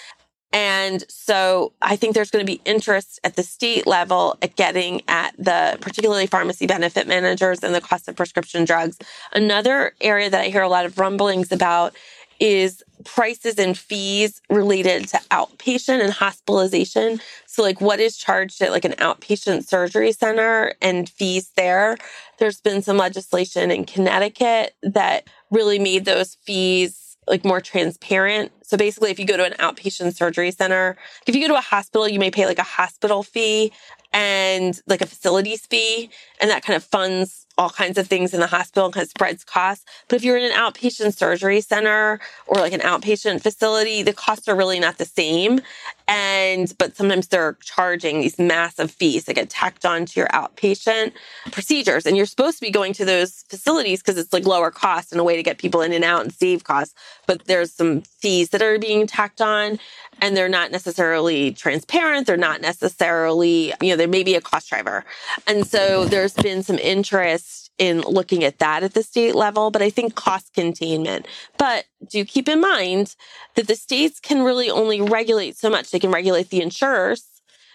And 0.56 1.04
so 1.10 1.74
I 1.82 1.96
think 1.96 2.14
there's 2.14 2.30
going 2.30 2.42
to 2.42 2.50
be 2.50 2.62
interest 2.64 3.20
at 3.24 3.36
the 3.36 3.42
state 3.42 3.86
level 3.86 4.38
at 4.40 4.56
getting 4.56 5.02
at 5.06 5.34
the 5.36 5.76
particularly 5.82 6.26
pharmacy 6.26 6.66
benefit 6.66 7.06
managers 7.06 7.62
and 7.62 7.74
the 7.74 7.80
cost 7.82 8.08
of 8.08 8.16
prescription 8.16 8.64
drugs. 8.64 8.96
Another 9.34 9.92
area 10.00 10.30
that 10.30 10.40
I 10.40 10.48
hear 10.48 10.62
a 10.62 10.68
lot 10.70 10.86
of 10.86 10.98
rumblings 10.98 11.52
about 11.52 11.94
is 12.40 12.82
prices 13.04 13.58
and 13.58 13.76
fees 13.76 14.40
related 14.48 15.08
to 15.08 15.18
outpatient 15.30 16.02
and 16.02 16.10
hospitalization. 16.10 17.20
So 17.44 17.62
like 17.62 17.82
what 17.82 18.00
is 18.00 18.16
charged 18.16 18.62
at 18.62 18.70
like 18.70 18.86
an 18.86 18.92
outpatient 18.92 19.66
surgery 19.66 20.12
center 20.12 20.72
and 20.80 21.06
fees 21.06 21.50
there. 21.56 21.98
There's 22.38 22.62
been 22.62 22.80
some 22.80 22.96
legislation 22.96 23.70
in 23.70 23.84
Connecticut 23.84 24.74
that 24.82 25.28
really 25.50 25.78
made 25.78 26.06
those 26.06 26.36
fees 26.46 27.05
like 27.26 27.44
more 27.44 27.60
transparent. 27.60 28.52
So 28.62 28.76
basically, 28.76 29.10
if 29.10 29.18
you 29.18 29.26
go 29.26 29.36
to 29.36 29.44
an 29.44 29.54
outpatient 29.54 30.14
surgery 30.14 30.50
center, 30.50 30.96
if 31.26 31.34
you 31.34 31.40
go 31.40 31.48
to 31.48 31.58
a 31.58 31.62
hospital, 31.62 32.08
you 32.08 32.18
may 32.18 32.30
pay 32.30 32.46
like 32.46 32.58
a 32.58 32.64
hospital 32.64 33.22
fee 33.22 33.72
and 34.12 34.80
like 34.86 35.00
a 35.00 35.06
facilities 35.06 35.66
fee, 35.66 36.10
and 36.40 36.50
that 36.50 36.62
kind 36.62 36.76
of 36.76 36.84
funds 36.84 37.45
all 37.58 37.70
kinds 37.70 37.96
of 37.96 38.06
things 38.06 38.34
in 38.34 38.40
the 38.40 38.46
hospital 38.46 38.92
and 38.94 39.08
spreads 39.08 39.44
costs. 39.44 39.84
But 40.08 40.16
if 40.16 40.24
you're 40.24 40.36
in 40.36 40.44
an 40.44 40.52
outpatient 40.52 41.16
surgery 41.16 41.60
center 41.60 42.20
or 42.46 42.60
like 42.60 42.72
an 42.72 42.80
outpatient 42.80 43.42
facility, 43.42 44.02
the 44.02 44.12
costs 44.12 44.48
are 44.48 44.54
really 44.54 44.78
not 44.78 44.98
the 44.98 45.04
same. 45.04 45.60
And, 46.08 46.72
but 46.78 46.96
sometimes 46.96 47.28
they're 47.28 47.54
charging 47.62 48.20
these 48.20 48.38
massive 48.38 48.90
fees 48.90 49.24
that 49.24 49.34
get 49.34 49.50
tacked 49.50 49.84
on 49.84 50.06
to 50.06 50.20
your 50.20 50.28
outpatient 50.28 51.12
procedures. 51.50 52.06
And 52.06 52.16
you're 52.16 52.26
supposed 52.26 52.58
to 52.58 52.64
be 52.64 52.70
going 52.70 52.92
to 52.94 53.04
those 53.04 53.44
facilities 53.48 54.02
because 54.02 54.18
it's 54.18 54.32
like 54.32 54.46
lower 54.46 54.70
cost 54.70 55.10
and 55.10 55.20
a 55.20 55.24
way 55.24 55.36
to 55.36 55.42
get 55.42 55.58
people 55.58 55.80
in 55.80 55.92
and 55.92 56.04
out 56.04 56.22
and 56.22 56.32
save 56.32 56.64
costs. 56.64 56.94
But 57.26 57.46
there's 57.46 57.72
some 57.72 58.02
fees 58.02 58.50
that 58.50 58.62
are 58.62 58.78
being 58.78 59.06
tacked 59.06 59.40
on 59.40 59.78
and 60.20 60.36
they're 60.36 60.48
not 60.48 60.70
necessarily 60.70 61.52
transparent. 61.52 62.26
They're 62.26 62.36
not 62.36 62.60
necessarily, 62.60 63.72
you 63.80 63.90
know, 63.90 63.96
there 63.96 64.08
may 64.08 64.22
be 64.22 64.34
a 64.34 64.40
cost 64.40 64.68
driver. 64.68 65.04
And 65.46 65.66
so 65.66 66.04
there's 66.04 66.34
been 66.34 66.62
some 66.62 66.78
interest 66.78 67.70
in 67.78 68.00
looking 68.00 68.42
at 68.44 68.58
that 68.58 68.82
at 68.82 68.94
the 68.94 69.02
state 69.02 69.34
level, 69.34 69.70
but 69.70 69.82
I 69.82 69.90
think 69.90 70.14
cost 70.14 70.54
containment. 70.54 71.26
But 71.58 71.84
do 72.08 72.24
keep 72.24 72.48
in 72.48 72.60
mind 72.60 73.16
that 73.54 73.68
the 73.68 73.74
states 73.74 74.18
can 74.20 74.42
really 74.42 74.70
only 74.70 75.00
regulate 75.00 75.56
so 75.56 75.68
much. 75.68 75.90
They 75.90 75.98
can 75.98 76.10
regulate 76.10 76.48
the 76.50 76.62
insurers. 76.62 77.24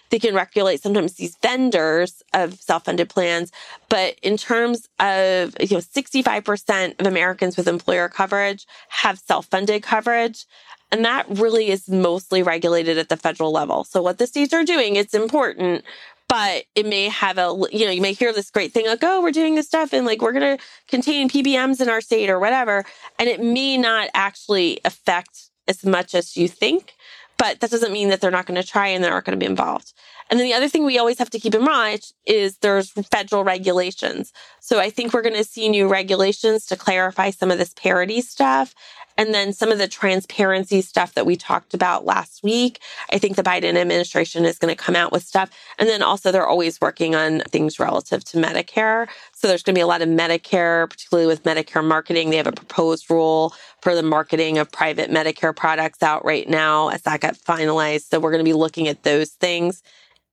They 0.10 0.20
can 0.20 0.36
regulate 0.36 0.82
sometimes 0.82 1.14
these 1.14 1.38
vendors 1.42 2.22
of 2.34 2.56
self-funded 2.56 3.10
plans, 3.10 3.50
but 3.88 4.20
in 4.22 4.36
terms 4.36 4.90
of 5.00 5.56
you 5.62 5.78
know 5.78 5.82
65% 5.82 7.00
of 7.00 7.08
Americans 7.08 7.56
with 7.56 7.66
employer 7.68 8.10
coverage 8.10 8.68
have 8.90 9.20
self-funded 9.20 9.84
coverage, 9.84 10.46
and 10.92 11.06
that 11.06 11.26
really 11.30 11.70
is 11.70 11.88
mostly 11.88 12.44
regulated 12.44 12.98
at 12.98 13.10
the 13.10 13.18
federal 13.18 13.52
level. 13.52 13.84
So 13.84 14.02
what 14.02 14.18
the 14.18 14.28
states 14.28 14.54
are 14.54 14.64
doing, 14.64 14.96
it's 14.96 15.14
important, 15.14 15.86
but 16.32 16.64
it 16.76 16.86
may 16.86 17.10
have 17.10 17.38
a 17.38 17.54
you 17.74 17.86
know 17.86 17.92
you 17.92 18.02
may 18.02 18.14
hear 18.14 18.32
this 18.32 18.50
great 18.50 18.72
thing 18.72 18.86
like 18.86 19.04
oh 19.04 19.22
we're 19.22 19.32
doing 19.32 19.56
this 19.56 19.68
stuff 19.68 19.92
and 19.92 20.06
like 20.06 20.22
we're 20.22 20.32
going 20.32 20.58
to 20.58 20.64
contain 20.88 21.30
PBMs 21.30 21.82
in 21.82 21.90
our 21.90 22.00
state 22.00 22.30
or 22.30 22.40
whatever 22.40 22.86
and 23.20 23.28
it 23.28 23.44
may 23.44 23.78
not 23.78 24.08
actually 24.14 24.80
affect 24.86 25.50
as 25.68 25.86
much 25.86 26.16
as 26.16 26.38
you 26.38 26.48
think 26.48 26.94
but 27.38 27.60
that 27.60 27.70
doesn't 27.70 27.92
mean 27.92 28.08
that 28.10 28.22
they're 28.22 28.32
not 28.32 28.46
going 28.46 28.62
to 28.62 28.66
try 28.66 28.88
and 28.88 29.04
they're 29.04 29.12
not 29.12 29.26
going 29.26 29.38
to 29.38 29.46
be 29.46 29.50
involved 29.50 29.92
and 30.30 30.40
then 30.40 30.48
the 30.48 30.54
other 30.54 30.70
thing 30.70 30.86
we 30.86 30.98
always 30.98 31.20
have 31.20 31.30
to 31.30 31.40
keep 31.40 31.54
in 31.54 31.66
mind 31.66 32.14
is 32.26 32.58
there's 32.60 32.92
federal 32.92 33.44
regulations 33.44 34.32
so 34.62 34.80
i 34.80 34.90
think 34.90 35.14
we're 35.14 35.22
going 35.22 35.36
to 35.36 35.44
see 35.44 35.68
new 35.68 35.90
regulations 35.90 36.66
to 36.66 36.78
clarify 36.78 37.30
some 37.30 37.52
of 37.52 37.58
this 37.58 37.74
parity 37.74 38.22
stuff 38.22 38.74
and 39.18 39.34
then 39.34 39.54
some 39.54 39.72
of 39.72 39.78
the 39.78 39.88
transparency 39.88 40.82
stuff 40.82 41.14
that 41.14 41.26
we 41.26 41.36
talked 41.36 41.74
about 41.74 42.06
last 42.06 42.44
week. 42.44 42.80
I 43.12 43.18
think 43.18 43.36
the 43.36 43.44
Biden 43.44 43.76
administration 43.76 44.46
is 44.46 44.58
going 44.58 44.76
to 44.76 44.82
come 44.82 44.96
out 44.96 45.12
with 45.12 45.24
stuff. 45.24 45.50
And 45.78 45.88
then 45.88 46.02
also 46.02 46.32
they're 46.32 46.48
always 46.48 46.80
working 46.82 47.16
on 47.16 47.40
things 47.42 47.80
relative 47.80 48.24
to 48.26 48.38
Medicare. 48.38 49.08
So 49.34 49.48
there's 49.48 49.64
going 49.64 49.76
to 49.76 49.80
be 49.80 49.84
a 49.84 49.88
lot 49.88 50.02
of 50.02 50.10
Medicare, 50.10 50.90
particularly 50.90 51.28
with 51.28 51.44
Medicare 51.44 51.84
marketing. 51.84 52.30
They 52.30 52.38
have 52.38 52.48
a 52.48 52.52
proposed 52.52 53.10
rule 53.10 53.54
for 53.82 53.96
the 53.96 54.04
marketing 54.04 54.58
of 54.58 54.72
private 54.72 55.10
Medicare 55.10 55.56
products 55.56 56.04
out 56.04 56.24
right 56.26 56.48
now 56.48 56.90
as 56.90 57.02
that 57.04 57.22
got 57.22 57.36
finalized. 57.36 58.10
So 58.10 58.20
we're 58.20 58.32
going 58.32 58.44
to 58.44 58.50
be 58.50 58.54
looking 58.54 58.88
at 58.88 59.04
those 59.04 59.32
things 59.32 59.84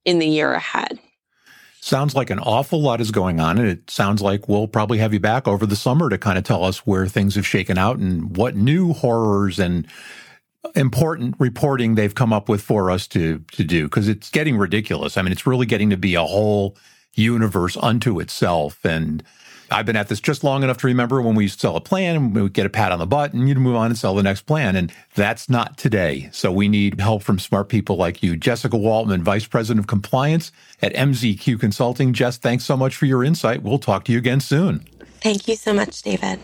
in 0.04 0.18
the 0.18 0.26
year 0.26 0.52
ahead. 0.52 0.98
Sounds 1.80 2.14
like 2.14 2.30
an 2.30 2.40
awful 2.40 2.82
lot 2.82 3.00
is 3.00 3.10
going 3.10 3.40
on, 3.40 3.58
and 3.58 3.68
it 3.68 3.88
sounds 3.90 4.20
like 4.20 4.48
we'll 4.48 4.66
probably 4.66 4.98
have 4.98 5.14
you 5.14 5.20
back 5.20 5.46
over 5.46 5.64
the 5.64 5.76
summer 5.76 6.10
to 6.10 6.18
kind 6.18 6.36
of 6.36 6.44
tell 6.44 6.64
us 6.64 6.78
where 6.78 7.06
things 7.06 7.36
have 7.36 7.46
shaken 7.46 7.78
out 7.78 7.98
and 7.98 8.36
what 8.36 8.56
new 8.56 8.92
horrors 8.92 9.58
and 9.58 9.86
important 10.74 11.34
reporting 11.38 11.94
they've 11.94 12.14
come 12.14 12.32
up 12.32 12.48
with 12.48 12.60
for 12.60 12.90
us 12.90 13.06
to 13.06 13.38
to 13.52 13.64
do 13.64 13.84
because 13.84 14.08
it's 14.08 14.30
getting 14.30 14.56
ridiculous. 14.56 15.16
I 15.16 15.22
mean, 15.22 15.32
it's 15.32 15.46
really 15.46 15.66
getting 15.66 15.90
to 15.90 15.96
be 15.96 16.14
a 16.14 16.24
whole 16.24 16.76
universe 17.14 17.76
unto 17.76 18.20
itself 18.20 18.84
and 18.84 19.22
I've 19.70 19.86
been 19.86 19.96
at 19.96 20.08
this 20.08 20.20
just 20.20 20.44
long 20.44 20.62
enough 20.62 20.78
to 20.78 20.86
remember 20.86 21.20
when 21.20 21.34
we 21.34 21.48
sell 21.48 21.76
a 21.76 21.80
plan, 21.80 22.16
and 22.16 22.34
we 22.34 22.48
get 22.48 22.66
a 22.66 22.70
pat 22.70 22.92
on 22.92 22.98
the 22.98 23.06
butt 23.06 23.32
and 23.32 23.48
you'd 23.48 23.58
move 23.58 23.76
on 23.76 23.86
and 23.86 23.98
sell 23.98 24.14
the 24.14 24.22
next 24.22 24.42
plan. 24.42 24.76
And 24.76 24.92
that's 25.14 25.48
not 25.48 25.76
today. 25.76 26.28
So 26.32 26.50
we 26.50 26.68
need 26.68 27.00
help 27.00 27.22
from 27.22 27.38
smart 27.38 27.68
people 27.68 27.96
like 27.96 28.22
you. 28.22 28.36
Jessica 28.36 28.76
Waltman, 28.76 29.22
Vice 29.22 29.46
President 29.46 29.80
of 29.80 29.86
Compliance 29.86 30.52
at 30.80 30.94
MZQ 30.94 31.60
Consulting. 31.60 32.12
Jess, 32.12 32.38
thanks 32.38 32.64
so 32.64 32.76
much 32.76 32.96
for 32.96 33.06
your 33.06 33.22
insight. 33.22 33.62
We'll 33.62 33.78
talk 33.78 34.04
to 34.04 34.12
you 34.12 34.18
again 34.18 34.40
soon. 34.40 34.86
Thank 35.20 35.48
you 35.48 35.56
so 35.56 35.72
much, 35.72 36.02
David. 36.02 36.38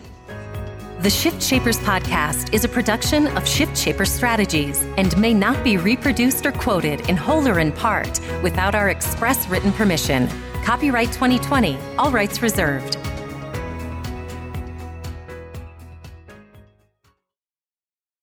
The 0.99 1.09
Shift 1.09 1.43
Shapers 1.43 1.77
podcast 1.79 2.53
is 2.53 2.63
a 2.63 2.69
production 2.69 3.27
of 3.35 3.47
Shift 3.47 3.77
Shaper 3.77 4.05
Strategies 4.05 4.81
and 4.97 5.15
may 5.17 5.33
not 5.33 5.63
be 5.63 5.77
reproduced 5.77 6.45
or 6.45 6.51
quoted 6.51 7.01
in 7.09 7.17
whole 7.17 7.47
or 7.47 7.59
in 7.59 7.71
part 7.71 8.19
without 8.41 8.75
our 8.75 8.89
express 8.89 9.47
written 9.47 9.71
permission. 9.73 10.27
Copyright 10.63 11.11
2020, 11.11 11.77
all 11.97 12.11
rights 12.11 12.41
reserved. 12.41 12.97